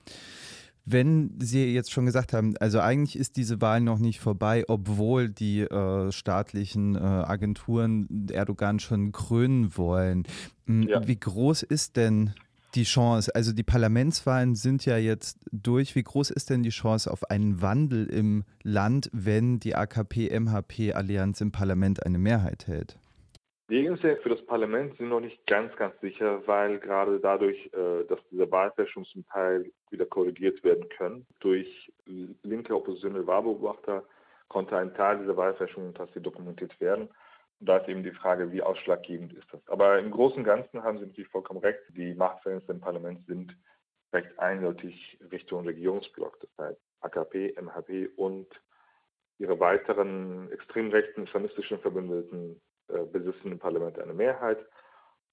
Wenn 0.85 1.31
Sie 1.39 1.73
jetzt 1.73 1.91
schon 1.91 2.05
gesagt 2.05 2.31
haben, 2.33 2.55
also 2.57 2.79
eigentlich 2.79 3.17
ist 3.17 3.37
diese 3.37 3.59
Wahl 3.59 3.81
noch 3.81 3.97
nicht 3.97 4.19
vorbei, 4.19 4.65
obwohl 4.67 5.29
die 5.29 5.61
äh, 5.61 6.11
staatlichen 6.11 6.95
äh, 6.95 6.99
Agenturen 6.99 8.27
Erdogan 8.31 8.79
schon 8.79 9.11
krönen 9.11 9.75
wollen. 9.77 10.23
Hm, 10.67 10.83
ja. 10.83 11.07
Wie 11.07 11.19
groß 11.19 11.63
ist 11.63 11.97
denn 11.97 12.33
die 12.75 12.83
Chance? 12.83 13.33
Also 13.33 13.51
die 13.51 13.63
Parlamentswahlen 13.63 14.53
sind 14.53 14.85
ja 14.85 14.97
jetzt 14.97 15.39
durch. 15.51 15.95
Wie 15.95 16.03
groß 16.03 16.29
ist 16.29 16.51
denn 16.51 16.61
die 16.61 16.69
Chance 16.69 17.11
auf 17.11 17.31
einen 17.31 17.63
Wandel 17.63 18.05
im 18.05 18.43
Land, 18.61 19.09
wenn 19.11 19.59
die 19.59 19.75
AKP-MHP-Allianz 19.75 21.41
im 21.41 21.51
Parlament 21.51 22.05
eine 22.05 22.19
Mehrheit 22.19 22.67
hält? 22.67 22.99
Die 23.67 23.77
Ergebnisse 23.77 24.17
für 24.17 24.29
das 24.29 24.45
Parlament 24.45 24.95
sind 24.97 25.09
noch 25.09 25.19
nicht 25.19 25.43
ganz, 25.47 25.75
ganz 25.75 25.99
sicher, 25.99 26.45
weil 26.47 26.79
gerade 26.79 27.19
dadurch, 27.19 27.57
äh, 27.73 28.03
dass 28.07 28.19
diese 28.29 28.51
Wahlfälschungen 28.51 29.09
zum 29.09 29.25
Teil 29.25 29.71
wieder 29.89 30.05
korrigiert 30.05 30.63
werden 30.63 30.87
können, 30.89 31.25
durch 31.39 31.91
linke 32.43 32.75
oppositionelle 32.75 33.25
Wahlbeobachter 33.25 34.03
konnte 34.49 34.77
ein 34.77 34.93
Teil 34.93 35.17
dieser 35.17 35.35
Wahlfälschungen 35.35 35.95
tatsächlich 35.95 36.25
dokumentiert 36.25 36.79
werden. 36.79 37.09
Und 37.59 37.69
da 37.69 37.77
ist 37.77 37.89
eben 37.89 38.03
die 38.03 38.11
Frage, 38.11 38.51
wie 38.51 38.61
ausschlaggebend 38.61 39.33
ist 39.33 39.51
das. 39.51 39.67
Aber 39.67 39.97
im 39.97 40.11
Großen 40.11 40.37
und 40.37 40.43
Ganzen 40.43 40.83
haben 40.83 40.99
Sie 40.99 41.07
natürlich 41.07 41.31
vollkommen 41.31 41.61
recht. 41.61 41.79
Die 41.89 42.13
Machtverhältnisse 42.13 42.73
im 42.73 42.81
Parlament 42.81 43.25
sind 43.25 43.55
recht 44.13 44.37
eindeutig 44.37 45.17
Richtung 45.31 45.65
Regierungsblock. 45.65 46.39
Das 46.39 46.67
heißt 46.67 46.81
AKP, 47.01 47.55
MHP 47.59 48.11
und 48.15 48.47
ihre 49.39 49.59
weiteren 49.59 50.51
extrem 50.51 50.91
rechten 50.91 51.23
islamistischen 51.23 51.79
Verbündeten 51.79 52.61
äh, 52.89 53.05
besitzen 53.05 53.51
im 53.51 53.59
Parlament 53.59 53.99
eine 53.99 54.13
Mehrheit. 54.13 54.59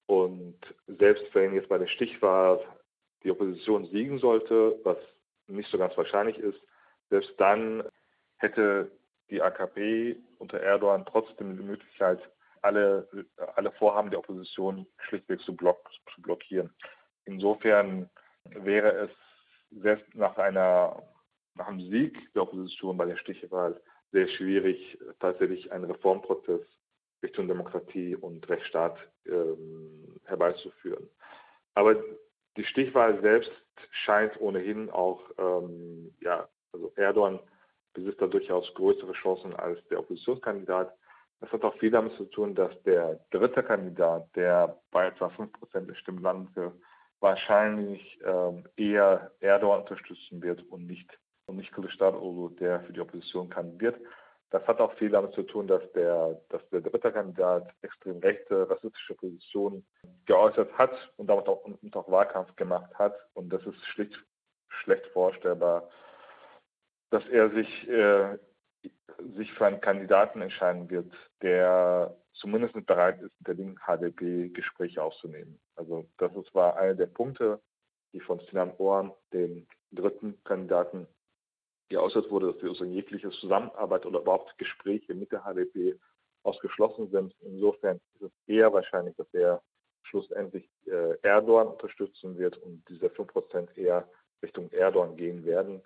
Und 0.07 0.59
selbst 0.87 1.23
wenn 1.33 1.53
jetzt 1.53 1.69
bei 1.69 1.77
der 1.77 1.87
Stichwahl 1.87 2.59
die 3.23 3.31
Opposition 3.31 3.85
siegen 3.87 4.19
sollte, 4.19 4.79
was 4.83 4.97
nicht 5.47 5.69
so 5.69 5.77
ganz 5.77 5.95
wahrscheinlich 5.97 6.37
ist, 6.37 6.59
selbst 7.09 7.33
dann 7.37 7.83
hätte 8.37 8.91
die 9.29 9.41
AKP 9.41 10.17
unter 10.39 10.59
Erdogan 10.59 11.05
trotzdem 11.05 11.57
die 11.57 11.63
Möglichkeit, 11.63 12.19
alle, 12.61 13.07
alle 13.55 13.71
Vorhaben 13.73 14.09
der 14.09 14.19
Opposition 14.19 14.85
schlichtweg 15.07 15.41
zu, 15.41 15.55
block, 15.55 15.89
zu 16.13 16.21
blockieren. 16.21 16.73
Insofern 17.25 18.09
wäre 18.45 18.91
es 18.91 19.11
selbst 19.81 20.05
nach, 20.15 20.37
einer, 20.37 21.01
nach 21.55 21.67
einem 21.67 21.81
Sieg 21.89 22.17
der 22.33 22.43
Opposition 22.43 22.97
bei 22.97 23.05
der 23.05 23.17
Stichwahl 23.17 23.79
sehr 24.11 24.27
schwierig, 24.27 24.97
tatsächlich 25.19 25.71
einen 25.71 25.85
Reformprozess 25.85 26.61
Richtung 27.23 27.47
Demokratie 27.47 28.15
und 28.15 28.47
Rechtsstaat 28.49 28.97
ähm, 29.25 30.19
herbeizuführen. 30.25 31.09
Aber 31.73 31.95
die 32.57 32.65
Stichwahl 32.65 33.19
selbst 33.21 33.51
scheint 33.89 34.39
ohnehin 34.39 34.89
auch, 34.89 35.21
ähm, 35.37 36.13
ja, 36.21 36.47
also 36.71 36.91
Erdogan 36.95 37.39
besitzt 37.93 38.21
da 38.21 38.27
durchaus 38.27 38.71
größere 38.73 39.13
Chancen 39.13 39.55
als 39.55 39.79
der 39.87 39.99
Oppositionskandidat. 39.99 40.93
Das 41.39 41.51
hat 41.51 41.63
auch 41.63 41.77
viel 41.77 41.91
damit 41.91 42.13
zu 42.13 42.25
tun, 42.25 42.55
dass 42.55 42.71
der 42.83 43.19
dritte 43.31 43.63
Kandidat, 43.63 44.27
der 44.35 44.79
bei 44.91 45.07
etwa 45.07 45.27
5% 45.27 45.85
der 45.87 45.95
Stimmen 45.95 46.21
landete, 46.21 46.71
wahrscheinlich 47.19 48.19
ähm, 48.25 48.67
eher 48.75 49.31
Erdogan 49.39 49.81
unterstützen 49.81 50.41
wird 50.41 50.61
und 50.71 50.87
nicht, 50.87 51.09
und 51.45 51.57
nicht 51.57 51.73
Kılıçdaroğlu, 51.73 52.55
der 52.57 52.81
für 52.81 52.93
die 52.93 53.01
Opposition 53.01 53.49
kandidiert. 53.49 53.99
Das 54.53 54.67
hat 54.67 54.79
auch 54.79 54.93
viel 54.93 55.09
damit 55.09 55.33
zu 55.33 55.41
tun, 55.41 55.67
dass 55.67 55.81
der, 55.93 56.39
dass 56.49 56.61
der 56.69 56.81
dritte 56.81 57.11
Kandidat 57.11 57.73
extrem 57.81 58.19
rechte, 58.19 58.69
rassistische 58.69 59.15
Positionen 59.15 59.83
geäußert 60.27 60.71
hat 60.77 60.91
und 61.17 61.25
damit 61.25 61.47
auch, 61.47 61.65
und 61.65 61.97
auch 61.97 62.07
Wahlkampf 62.07 62.55
gemacht 62.55 62.93
hat. 62.93 63.15
Und 63.33 63.49
das 63.49 63.65
ist 63.65 63.83
schlicht 63.87 64.23
schlecht 64.83 65.07
vorstellbar, 65.07 65.89
dass 67.09 67.27
er 67.29 67.49
sich, 67.49 67.89
äh, 67.89 68.37
sich 69.35 69.51
für 69.53 69.65
einen 69.65 69.81
Kandidaten 69.81 70.39
entscheiden 70.43 70.87
wird, 70.87 71.11
der 71.41 72.15
zumindest 72.33 72.75
nicht 72.75 72.85
bereit 72.85 73.21
ist, 73.23 73.31
mit 73.39 73.47
der 73.47 73.55
linken 73.55 73.79
HDP 73.87 74.49
Gespräche 74.49 75.01
aufzunehmen. 75.01 75.59
Also 75.75 76.07
das 76.17 76.31
war 76.53 76.77
einer 76.77 76.93
der 76.93 77.07
Punkte, 77.07 77.59
die 78.13 78.19
von 78.19 78.39
Sinan 78.41 78.71
Ohren, 78.77 79.13
dem 79.31 79.65
dritten 79.91 80.43
Kandidaten, 80.43 81.07
geäußert 81.93 82.29
wurde, 82.31 82.53
dass 82.53 82.79
wir 82.79 82.87
jegliche 82.87 83.29
Zusammenarbeit 83.29 84.05
oder 84.05 84.19
überhaupt 84.21 84.57
Gespräche 84.57 85.13
mit 85.13 85.31
der 85.31 85.43
HDP 85.43 85.99
ausgeschlossen 86.41 87.09
sind. 87.11 87.35
Insofern 87.41 87.99
ist 88.15 88.23
es 88.23 88.31
eher 88.47 88.73
wahrscheinlich, 88.73 89.15
dass 89.15 89.31
er 89.33 89.61
schlussendlich 90.01 90.67
äh, 90.87 91.15
Erdogan 91.21 91.67
unterstützen 91.67 92.37
wird 92.37 92.57
und 92.57 92.83
diese 92.89 93.07
5% 93.07 93.77
eher 93.77 94.09
Richtung 94.41 94.71
Erdogan 94.71 95.15
gehen 95.15 95.45
werden. 95.45 95.81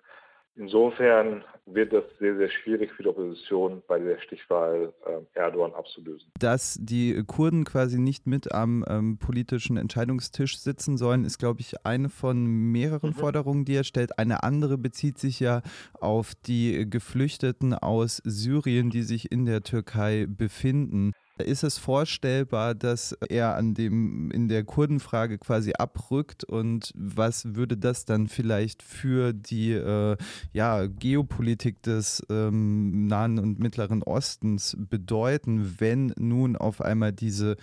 Insofern 0.56 1.44
wird 1.66 1.92
es 1.92 2.04
sehr, 2.18 2.36
sehr 2.36 2.50
schwierig 2.50 2.90
für 2.92 3.02
die 3.02 3.08
Opposition 3.08 3.82
bei 3.86 3.98
der 3.98 4.18
Stichwahl 4.20 4.92
äh, 5.06 5.38
Erdogan 5.38 5.72
abzulösen. 5.74 6.30
Dass 6.38 6.78
die 6.80 7.22
Kurden 7.26 7.64
quasi 7.64 7.98
nicht 7.98 8.26
mit 8.26 8.52
am 8.52 8.84
ähm, 8.88 9.18
politischen 9.18 9.76
Entscheidungstisch 9.76 10.58
sitzen 10.58 10.96
sollen, 10.96 11.24
ist, 11.24 11.38
glaube 11.38 11.60
ich, 11.60 11.86
eine 11.86 12.08
von 12.08 12.44
mehreren 12.44 13.10
mhm. 13.10 13.14
Forderungen, 13.14 13.64
die 13.64 13.76
er 13.76 13.84
stellt. 13.84 14.18
Eine 14.18 14.42
andere 14.42 14.78
bezieht 14.78 15.18
sich 15.18 15.40
ja 15.40 15.62
auf 15.94 16.32
die 16.34 16.88
Geflüchteten 16.88 17.74
aus 17.74 18.20
Syrien, 18.24 18.90
die 18.90 19.02
sich 19.02 19.30
in 19.30 19.44
der 19.44 19.62
Türkei 19.62 20.26
befinden. 20.28 21.12
Ist 21.44 21.62
es 21.62 21.78
vorstellbar, 21.78 22.74
dass 22.74 23.12
er 23.28 23.56
an 23.56 23.74
dem 23.74 24.30
in 24.30 24.48
der 24.48 24.64
Kurdenfrage 24.64 25.38
quasi 25.38 25.72
abrückt? 25.72 26.44
Und 26.44 26.92
was 26.96 27.54
würde 27.54 27.76
das 27.76 28.04
dann 28.04 28.28
vielleicht 28.28 28.82
für 28.82 29.32
die 29.32 29.72
äh, 29.72 30.16
ja, 30.52 30.86
Geopolitik 30.86 31.82
des 31.82 32.22
ähm, 32.30 33.06
Nahen 33.06 33.38
und 33.38 33.58
Mittleren 33.58 34.02
Ostens 34.02 34.76
bedeuten, 34.78 35.76
wenn 35.78 36.12
nun 36.16 36.56
auf 36.56 36.80
einmal 36.80 37.12
diese 37.12 37.56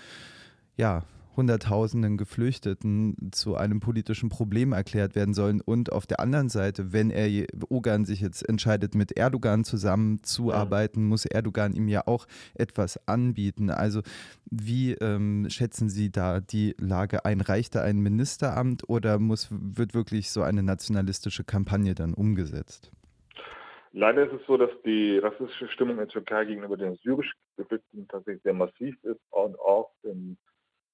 ja, 0.78 1.04
Hunderttausenden 1.36 2.18
Geflüchteten 2.18 3.32
zu 3.32 3.56
einem 3.56 3.80
politischen 3.80 4.30
Problem 4.30 4.74
erklärt 4.74 5.16
werden 5.16 5.34
sollen. 5.34 5.62
Und 5.62 5.92
auf 5.92 6.08
der 6.08 6.20
anderen 6.20 6.50
Seite, 6.50 6.94
wenn 6.94 7.10
er 7.12 7.48
Ogan 7.70 8.06
sich 8.06 8.22
jetzt 8.22 8.48
entscheidet, 8.48 8.96
mit 8.96 9.18
Erdogan 9.18 9.64
zusammenzuarbeiten, 9.64 11.04
ja. 11.04 11.10
muss 11.10 11.26
Erdogan 11.26 11.74
ihm 11.74 11.88
ja 11.88 12.04
auch 12.06 12.26
etwas 12.54 13.08
anbieten. 13.08 13.70
Also 13.70 14.02
wie 14.50 14.94
ähm, 14.94 15.48
schätzen 15.50 15.90
Sie 15.90 16.12
da 16.12 16.40
die 16.40 16.76
Lage 16.78 17.26
ein? 17.26 17.42
Reicht 17.42 17.76
da 17.76 17.82
ein 17.82 18.00
Ministeramt 18.00 18.88
oder 18.88 19.20
muss, 19.20 19.50
wird 19.52 19.94
wirklich 19.94 20.32
so 20.32 20.42
eine 20.42 20.64
nationalistische 20.64 21.44
Kampagne 21.44 21.96
dann 21.96 22.14
umgesetzt? 22.14 22.92
Leider 23.98 24.26
ist 24.26 24.34
es 24.34 24.46
so, 24.46 24.58
dass 24.58 24.72
die 24.84 25.20
rassistische 25.20 25.70
Stimmung 25.70 25.94
in 25.94 26.00
der 26.00 26.08
Türkei 26.10 26.44
gegenüber 26.44 26.76
den 26.76 26.96
syrischen 26.98 27.40
Geflüchteten 27.56 28.08
tatsächlich 28.10 28.44
sehr 28.44 28.54
massiv 28.54 29.02
ist 29.04 29.22
und 29.32 29.58
auch 29.58 29.90
im 30.04 30.38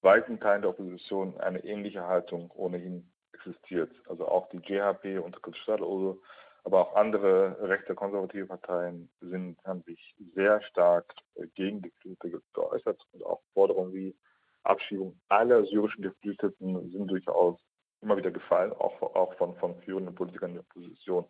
weiten 0.02 0.40
Teilen 0.40 0.62
der 0.62 0.70
Opposition 0.70 1.38
eine 1.40 1.64
ähnliche 1.64 2.06
Haltung 2.06 2.50
ohnehin 2.52 3.10
existiert. 3.32 3.92
Also 4.08 4.26
auch 4.26 4.48
die 4.50 4.58
GHP 4.58 5.20
unter 5.22 5.40
Kılıçdaroğlu, 5.40 6.18
aber 6.64 6.80
auch 6.80 6.96
andere 6.96 7.56
rechte 7.60 7.94
konservative 7.94 8.46
Parteien 8.46 9.10
sind, 9.20 9.58
haben 9.64 9.82
sich 9.82 10.14
sehr 10.34 10.62
stark 10.62 11.12
äh, 11.34 11.46
gegen 11.54 11.82
Geflüchtete 11.82 12.40
geäußert 12.54 13.00
und 13.12 13.24
auch 13.24 13.40
Forderungen 13.52 13.92
wie 13.92 14.16
Abschiebung 14.64 15.20
aller 15.28 15.64
syrischen 15.64 16.02
Geflüchteten 16.02 16.90
sind 16.92 17.08
durchaus 17.08 17.58
immer 18.00 18.16
wieder 18.16 18.30
gefallen, 18.30 18.72
auch, 18.72 19.00
auch 19.02 19.34
von, 19.34 19.56
von 19.56 19.80
führenden 19.82 20.14
Politikern 20.14 20.54
der 20.54 20.62
Opposition. 20.62 21.24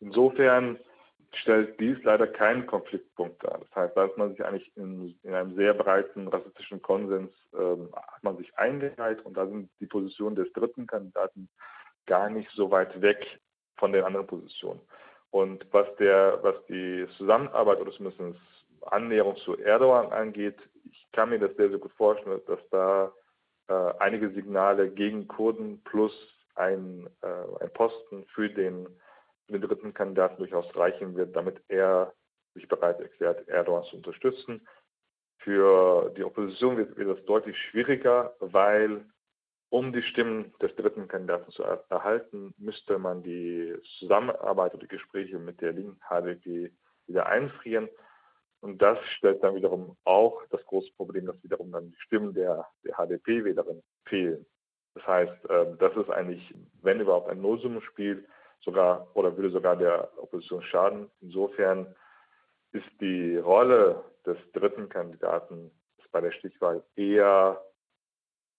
Insofern 0.00 0.78
stellt 1.34 1.78
dies 1.80 1.96
leider 2.02 2.26
keinen 2.26 2.66
Konfliktpunkt 2.66 3.42
dar. 3.44 3.58
Das 3.58 3.74
heißt, 3.74 3.96
da 3.96 4.04
ist 4.06 4.16
man 4.16 4.30
sich 4.30 4.44
eigentlich 4.44 4.70
in, 4.76 5.18
in 5.22 5.34
einem 5.34 5.54
sehr 5.54 5.74
breiten 5.74 6.28
rassistischen 6.28 6.80
Konsens, 6.82 7.30
ähm, 7.54 7.88
hat 7.94 8.22
man 8.22 8.36
sich 8.36 8.56
eingereiht 8.58 9.24
und 9.24 9.36
da 9.36 9.46
sind 9.46 9.68
die 9.80 9.86
Positionen 9.86 10.36
des 10.36 10.52
dritten 10.52 10.86
Kandidaten 10.86 11.48
gar 12.06 12.30
nicht 12.30 12.50
so 12.52 12.70
weit 12.70 13.00
weg 13.00 13.38
von 13.76 13.92
den 13.92 14.04
anderen 14.04 14.26
Positionen. 14.26 14.80
Und 15.30 15.66
was 15.72 15.86
der, 15.96 16.38
was 16.42 16.54
die 16.68 17.06
Zusammenarbeit 17.18 17.80
oder 17.80 17.92
zumindest 17.92 18.40
Annäherung 18.86 19.36
zu 19.36 19.58
Erdogan 19.58 20.12
angeht, 20.12 20.56
ich 20.84 21.06
kann 21.12 21.30
mir 21.30 21.38
das 21.38 21.54
sehr, 21.56 21.68
sehr 21.68 21.78
gut 21.78 21.92
vorstellen, 21.92 22.40
dass 22.46 22.60
da 22.70 23.12
äh, 23.68 23.92
einige 23.98 24.30
Signale 24.30 24.88
gegen 24.90 25.26
Kurden 25.26 25.82
plus 25.84 26.12
ein, 26.54 27.08
äh, 27.22 27.62
ein 27.62 27.72
Posten 27.72 28.24
für 28.34 28.48
den 28.48 28.86
den 29.48 29.60
dritten 29.60 29.94
Kandidaten 29.94 30.38
durchaus 30.38 30.74
reichen 30.76 31.16
wird, 31.16 31.34
damit 31.36 31.62
er 31.68 32.12
sich 32.54 32.68
bereit 32.68 33.00
erklärt, 33.00 33.46
Erdogan 33.48 33.84
zu 33.84 33.96
unterstützen. 33.96 34.66
Für 35.38 36.12
die 36.16 36.24
Opposition 36.24 36.76
wird, 36.76 36.96
wird 36.96 37.18
das 37.18 37.24
deutlich 37.26 37.56
schwieriger, 37.70 38.34
weil 38.40 39.04
um 39.68 39.92
die 39.92 40.02
Stimmen 40.02 40.54
des 40.60 40.74
dritten 40.76 41.08
Kandidaten 41.08 41.50
zu 41.50 41.62
er 41.62 41.84
erhalten, 41.88 42.54
müsste 42.56 42.98
man 42.98 43.22
die 43.22 43.74
Zusammenarbeit 43.98 44.74
und 44.74 44.82
die 44.82 44.88
Gespräche 44.88 45.38
mit 45.38 45.60
der 45.60 45.72
linken 45.72 46.00
HDP 46.08 46.72
wieder 47.06 47.26
einfrieren. 47.26 47.88
Und 48.60 48.80
das 48.80 48.98
stellt 49.16 49.42
dann 49.42 49.54
wiederum 49.54 49.96
auch 50.04 50.42
das 50.50 50.64
große 50.66 50.90
Problem, 50.96 51.26
dass 51.26 51.42
wiederum 51.42 51.70
dann 51.72 51.90
die 51.90 52.00
Stimmen 52.00 52.32
der, 52.32 52.66
der 52.84 52.94
HDP-Wählerin 52.94 53.82
fehlen. 54.06 54.46
Das 54.94 55.06
heißt, 55.06 55.46
ähm, 55.50 55.76
das 55.78 55.94
ist 55.96 56.10
eigentlich, 56.10 56.54
wenn 56.82 57.00
überhaupt, 57.00 57.28
ein 57.28 57.40
Nullsummenspiel 57.42 58.26
sogar 58.66 59.06
oder 59.14 59.34
würde 59.34 59.50
sogar 59.50 59.76
der 59.76 60.10
Opposition 60.18 60.62
schaden. 60.62 61.10
Insofern 61.22 61.94
ist 62.72 62.88
die 63.00 63.38
Rolle 63.38 64.04
des 64.26 64.36
dritten 64.52 64.88
Kandidaten 64.88 65.70
bei 66.12 66.20
der 66.20 66.32
Stichwahl 66.32 66.82
eher, 66.96 67.62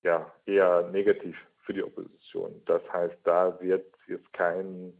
ja, 0.04 0.32
eher 0.46 0.90
negativ 0.92 1.36
für 1.64 1.74
die 1.74 1.84
Opposition. 1.84 2.62
Das 2.66 2.82
heißt, 2.92 3.18
da 3.24 3.60
wird 3.60 3.86
jetzt 4.08 4.32
kein, 4.34 4.94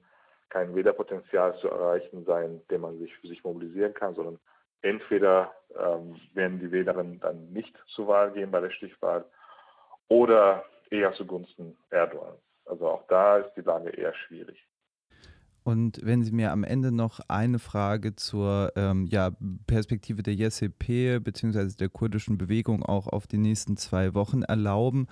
kein 0.50 0.76
Wählerpotenzial 0.76 1.56
zu 1.60 1.70
erreichen 1.70 2.26
sein, 2.26 2.62
den 2.70 2.82
man 2.82 2.98
sich 2.98 3.16
für 3.18 3.28
sich 3.28 3.44
mobilisieren 3.44 3.94
kann, 3.94 4.16
sondern 4.16 4.40
entweder 4.82 5.54
ähm, 5.78 6.20
werden 6.34 6.60
die 6.60 6.72
Wählerinnen 6.72 7.20
dann 7.20 7.52
nicht 7.54 7.76
zur 7.88 8.08
Wahl 8.08 8.32
gehen 8.32 8.52
bei 8.52 8.60
der 8.60 8.72
Stichwahl 8.72 9.24
oder 10.08 10.66
eher 10.90 11.14
zugunsten 11.14 11.78
Erdogans. 11.90 12.42
Also 12.66 12.88
auch 12.88 13.08
da 13.08 13.38
ist 13.38 13.54
die 13.56 13.62
Lage 13.62 13.90
eher 13.92 14.14
schwierig. 14.14 14.67
Und 15.68 16.00
wenn 16.02 16.24
Sie 16.24 16.32
mir 16.32 16.54
am 16.54 16.64
Ende 16.64 16.94
noch 16.94 17.20
eine 17.28 17.60
Frage 17.60 18.16
zur 18.16 18.72
ähm, 18.78 19.06
ja, 19.08 19.32
Perspektive 19.68 20.24
der 20.24 20.34
YSCP 20.34 21.20
bzw. 21.20 21.74
der 21.78 21.90
kurdischen 21.90 22.38
Bewegung 22.38 22.84
auch 22.84 23.08
auf 23.08 23.28
die 23.28 23.38
nächsten 23.38 23.76
zwei 23.76 24.14
Wochen 24.14 24.44
erlauben. 24.44 25.08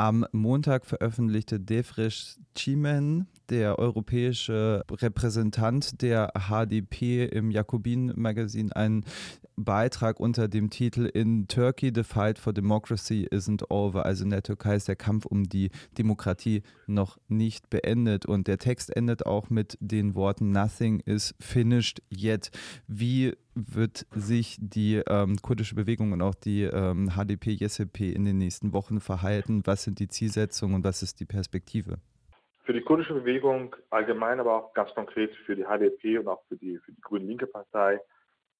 Am 0.00 0.24
Montag 0.32 0.86
veröffentlichte 0.86 1.60
Defresh 1.60 2.38
Chimen, 2.56 3.26
der 3.50 3.78
europäische 3.78 4.82
Repräsentant 4.90 6.00
der 6.00 6.32
HDP 6.48 7.26
im 7.26 7.50
Jakobin-Magazin, 7.50 8.72
einen 8.72 9.04
Beitrag 9.56 10.18
unter 10.18 10.48
dem 10.48 10.70
Titel 10.70 11.04
In 11.04 11.48
Turkey 11.48 11.92
the 11.94 12.02
fight 12.02 12.38
for 12.38 12.54
democracy 12.54 13.28
isn't 13.30 13.62
over. 13.68 14.06
Also 14.06 14.24
in 14.24 14.30
der 14.30 14.42
Türkei 14.42 14.76
ist 14.76 14.88
der 14.88 14.96
Kampf 14.96 15.26
um 15.26 15.50
die 15.50 15.68
Demokratie 15.98 16.62
noch 16.86 17.18
nicht 17.28 17.68
beendet. 17.68 18.24
Und 18.24 18.46
der 18.46 18.56
Text 18.56 18.96
endet 18.96 19.26
auch 19.26 19.50
mit 19.50 19.76
den 19.80 20.14
Worten 20.14 20.50
Nothing 20.50 21.00
is 21.00 21.34
finished 21.38 22.02
yet. 22.10 22.50
Wie 22.88 23.34
wird 23.54 24.06
sich 24.12 24.56
die 24.60 25.02
ähm, 25.06 25.36
kurdische 25.42 25.74
Bewegung 25.74 26.12
und 26.12 26.22
auch 26.22 26.34
die 26.34 26.62
ähm, 26.62 27.10
HDP-YSP 27.10 28.12
in 28.12 28.24
den 28.24 28.38
nächsten 28.38 28.72
Wochen 28.72 29.00
verhalten? 29.00 29.62
Was 29.64 29.84
sind 29.84 29.98
die 29.98 30.08
Zielsetzungen 30.08 30.76
und 30.76 30.84
was 30.84 31.02
ist 31.02 31.20
die 31.20 31.24
Perspektive? 31.24 31.98
Für 32.64 32.72
die 32.72 32.82
kurdische 32.82 33.14
Bewegung 33.14 33.74
allgemein, 33.90 34.38
aber 34.40 34.54
auch 34.54 34.74
ganz 34.74 34.94
konkret 34.94 35.34
für 35.46 35.56
die 35.56 35.64
HDP 35.64 36.18
und 36.18 36.28
auch 36.28 36.42
für 36.48 36.56
die, 36.56 36.78
für 36.78 36.92
die 36.92 37.00
Grüne-Linke 37.00 37.46
Partei 37.46 38.00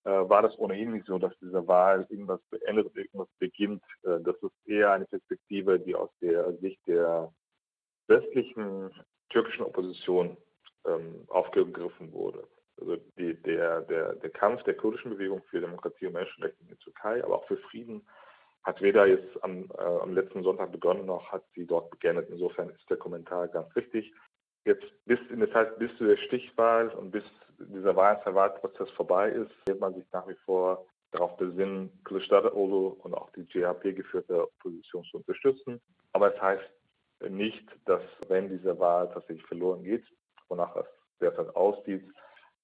äh, 0.04 0.10
war 0.10 0.42
das 0.42 0.58
ohnehin 0.58 0.92
nicht 0.92 1.06
so, 1.06 1.18
dass 1.18 1.32
diese 1.40 1.66
Wahl 1.66 2.06
irgendwas 2.08 2.40
beendet 2.50 2.94
irgendwas 2.96 3.28
beginnt. 3.38 3.82
Äh, 4.02 4.20
das 4.20 4.36
ist 4.42 4.52
eher 4.66 4.92
eine 4.92 5.04
Perspektive, 5.04 5.78
die 5.78 5.94
aus 5.94 6.10
der 6.20 6.54
Sicht 6.58 6.80
der 6.86 7.32
westlichen 8.08 8.90
türkischen 9.28 9.64
Opposition 9.64 10.36
ähm, 10.86 11.24
aufgegriffen 11.28 12.12
wurde. 12.12 12.46
Also 12.80 12.96
die, 13.18 13.34
der, 13.34 13.82
der, 13.82 14.14
der 14.14 14.30
Kampf 14.30 14.62
der 14.64 14.74
kurdischen 14.74 15.10
Bewegung 15.10 15.42
für 15.50 15.60
Demokratie 15.60 16.06
und 16.06 16.14
Menschenrechte 16.14 16.60
in 16.62 16.68
der 16.68 16.78
Türkei, 16.78 17.22
aber 17.22 17.36
auch 17.36 17.46
für 17.46 17.56
Frieden, 17.58 18.06
hat 18.62 18.80
weder 18.82 19.06
jetzt 19.06 19.42
am, 19.42 19.70
äh, 19.78 19.82
am 19.82 20.14
letzten 20.14 20.42
Sonntag 20.42 20.72
begonnen, 20.72 21.06
noch 21.06 21.30
hat 21.32 21.44
sie 21.54 21.66
dort 21.66 21.90
beendet. 21.98 22.28
Insofern 22.30 22.70
ist 22.70 22.88
der 22.90 22.96
Kommentar 22.96 23.48
ganz 23.48 23.74
richtig. 23.74 24.12
Jetzt 24.64 24.84
bis 25.06 25.18
in 25.30 25.40
der 25.40 25.50
Zeit 25.52 25.78
bis 25.78 25.94
zu 25.96 26.06
der 26.06 26.18
Stichwahl 26.18 26.88
und 26.90 27.10
bis 27.10 27.24
dieser 27.58 27.96
Wahlprozess 27.96 28.90
vorbei 28.90 29.30
ist, 29.30 29.50
wird 29.66 29.80
man 29.80 29.94
sich 29.94 30.04
nach 30.12 30.26
wie 30.28 30.36
vor 30.44 30.86
darauf 31.12 31.36
besinnen, 31.36 31.90
Kılıçdaroğlu 32.04 33.00
und 33.02 33.14
auch 33.14 33.30
die 33.30 33.46
GHP 33.46 33.96
geführte 33.96 34.44
Opposition 34.44 35.04
zu 35.04 35.18
unterstützen. 35.18 35.80
Aber 36.12 36.34
es 36.34 36.40
heißt 36.40 36.70
nicht, 37.28 37.66
dass 37.86 38.02
wenn 38.28 38.48
diese 38.48 38.78
Wahl 38.78 39.10
tatsächlich 39.12 39.44
verloren 39.46 39.82
geht, 39.82 40.04
wonach 40.48 40.74
es 40.76 40.86
derzeit 41.20 41.54
aussieht, 41.56 42.04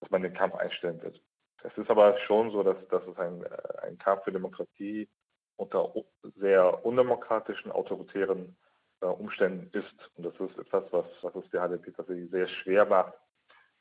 dass 0.01 0.11
man 0.11 0.23
den 0.23 0.35
Kampf 0.35 0.55
einstellen 0.55 1.03
wird. 1.03 1.21
Es 1.63 1.77
ist 1.77 1.91
aber 1.91 2.19
schon 2.27 2.51
so, 2.51 2.63
dass, 2.63 2.77
dass 2.89 3.03
es 3.07 3.17
ein, 3.19 3.43
äh, 3.43 3.87
ein 3.87 3.99
Kampf 3.99 4.25
für 4.25 4.33
Demokratie 4.33 5.09
unter 5.57 5.93
sehr 6.37 6.85
undemokratischen, 6.85 7.73
autoritären 7.73 8.57
äh, 9.01 9.07
Umständen 9.07 9.71
ist. 9.77 10.11
Und 10.17 10.25
das 10.25 10.35
ist 10.35 10.59
etwas, 10.59 10.85
was, 10.91 11.07
was 11.23 11.35
es 11.35 11.51
der 11.51 11.69
HDP 11.69 11.93
tatsächlich 11.93 12.31
sehr 12.31 12.49
schwer 12.49 12.85
macht, 12.85 13.15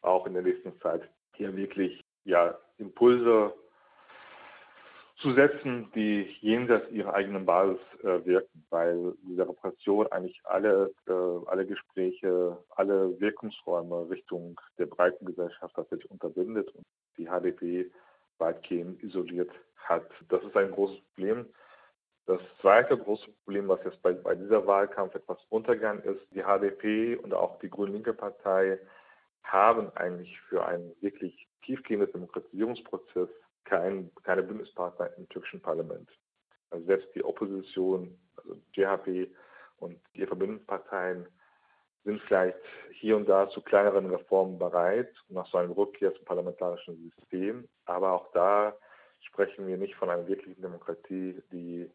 auch 0.02 0.26
in 0.26 0.34
der 0.34 0.44
nächsten 0.44 0.80
Zeit 0.82 1.02
hier 1.36 1.56
wirklich 1.56 2.04
ja, 2.24 2.58
Impulse 2.78 3.54
zu 5.18 5.34
setzen, 5.34 5.90
die 5.96 6.24
jenseits 6.42 6.92
ihrer 6.92 7.14
eigenen 7.14 7.46
Basis 7.46 7.80
äh, 8.04 8.26
wirken, 8.26 8.66
weil 8.70 9.14
diese 9.24 9.48
Repression 9.48 10.08
eigentlich 10.12 10.42
alle, 10.44 10.92
äh, 11.08 11.48
alle 11.48 11.66
Gespräche, 11.66 12.58
alle 12.72 13.20
Wirkungsräume 13.20 14.10
Richtung 14.10 14.60
der 14.78 14.88
breiten 14.88 15.26
Gesellschaft 15.26 15.76
tatsächlich 15.76 16.12
unterbindet 16.12 16.70
und 16.76 16.84
die 17.18 17.28
HDP 17.28 17.90
weitgehend 18.40 19.02
isoliert 19.04 19.52
hat. 19.78 20.06
Das 20.30 20.44
ist 20.44 20.58
ein 20.58 20.72
großes 20.72 21.00
Problem. 21.14 21.46
Das 22.26 22.42
zweite 22.60 22.98
große 22.98 23.32
Problem, 23.44 23.68
was 23.68 23.84
jetzt 23.86 24.02
bei, 24.02 24.12
bei 24.12 24.36
dieser 24.36 24.66
Wahlkampf 24.66 25.16
etwas 25.16 25.38
untergegangen 25.50 26.04
ist, 26.04 26.22
die 26.32 26.42
HDP 26.42 27.16
und 27.16 27.34
auch 27.34 27.60
die 27.60 27.70
Grün-Linke 27.70 28.14
Partei 28.14 28.80
haben 29.44 29.96
eigentlich 29.96 30.40
für 30.50 30.66
einen 30.66 30.92
wirklich 31.02 31.48
tiefgehenden 31.64 32.12
Demokratisierungsprozess 32.12 33.30
kein, 33.66 34.12
keine 34.24 34.44
Bündnispartner 34.44 35.12
im 35.18 35.28
türkischen 35.30 35.62
Parlament. 35.62 36.10
Also 36.70 36.86
selbst 36.86 37.14
die 37.16 37.24
Opposition, 37.24 38.18
also 38.38 38.56
GHP 38.74 39.30
und 39.78 40.00
die 40.16 40.26
Verbündnisparteien 40.26 41.28
sind 42.04 42.22
vielleicht 42.22 42.58
hier 42.92 43.18
und 43.18 43.28
da 43.28 43.50
zu 43.50 43.62
kleineren 43.62 44.10
Reformen 44.10 44.60
bereit, 44.60 45.12
nach 45.30 45.48
so 45.48 45.58
einem 45.58 45.72
Rückkehr 45.72 46.14
zum 46.14 46.26
parlamentarischen 46.26 47.12
System. 47.18 47.68
Aber 47.86 48.14
auch 48.14 48.32
da 48.32 48.78
sprechen 49.22 49.68
wir 49.68 49.78
nicht 49.78 49.96
von 49.96 50.10
einer 50.10 50.28
wirklichen 50.28 50.62
Demokratie, 50.62 51.42
die, 51.52 51.90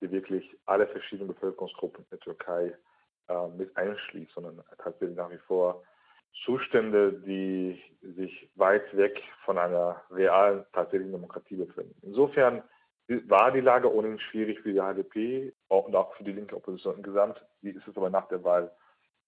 die 0.00 0.10
wirklich 0.10 0.56
alle 0.64 0.86
verschiedenen 0.86 1.28
Bevölkerungsgruppen 1.28 2.04
in 2.04 2.10
der 2.10 2.20
Türkei 2.20 2.74
äh, 3.28 3.48
mit 3.48 3.76
einschließt, 3.76 4.32
sondern 4.32 4.62
tatsächlich 4.78 5.16
nach 5.16 5.30
wie 5.30 5.38
vor 5.38 5.82
Zustände, 6.44 7.12
die 7.12 7.80
sich 8.02 8.50
weit 8.54 8.96
weg 8.96 9.20
von 9.44 9.58
einer 9.58 10.02
realen, 10.10 10.64
tatsächlichen 10.72 11.12
Demokratie 11.12 11.56
befinden. 11.56 11.94
Insofern 12.02 12.62
war 13.26 13.50
die 13.50 13.60
Lage 13.60 13.92
ohnehin 13.92 14.20
schwierig 14.20 14.60
für 14.60 14.72
die 14.72 14.78
HDP 14.78 15.52
und 15.68 15.94
auch 15.96 16.14
für 16.14 16.24
die 16.24 16.32
linke 16.32 16.56
Opposition 16.56 16.96
insgesamt. 16.96 17.44
Die 17.62 17.70
ist 17.70 17.86
es 17.86 17.96
aber 17.96 18.08
nach 18.08 18.28
der 18.28 18.44
Wahl 18.44 18.70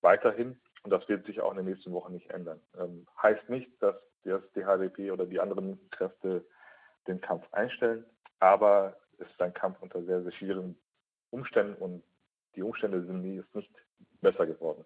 weiterhin 0.00 0.58
und 0.84 0.90
das 0.90 1.08
wird 1.08 1.26
sich 1.26 1.40
auch 1.40 1.50
in 1.50 1.58
den 1.58 1.66
nächsten 1.66 1.92
Wochen 1.92 2.12
nicht 2.12 2.30
ändern. 2.30 2.60
Ähm, 2.78 3.06
heißt 3.20 3.48
nicht, 3.48 3.70
dass 3.82 3.96
die 4.24 4.64
HDP 4.64 5.10
oder 5.10 5.26
die 5.26 5.40
anderen 5.40 5.78
Kräfte 5.90 6.44
den 7.08 7.20
Kampf 7.20 7.44
einstellen, 7.52 8.04
aber 8.38 8.96
es 9.18 9.28
ist 9.28 9.42
ein 9.42 9.54
Kampf 9.54 9.82
unter 9.82 10.02
sehr, 10.04 10.22
sehr 10.22 10.32
schwierigen 10.32 10.76
Umständen 11.30 11.74
und 11.74 12.02
die 12.54 12.62
Umstände 12.62 13.02
sind 13.04 13.22
nie, 13.22 13.38
ist 13.38 13.54
nicht 13.54 13.70
besser 14.20 14.46
geworden. 14.46 14.84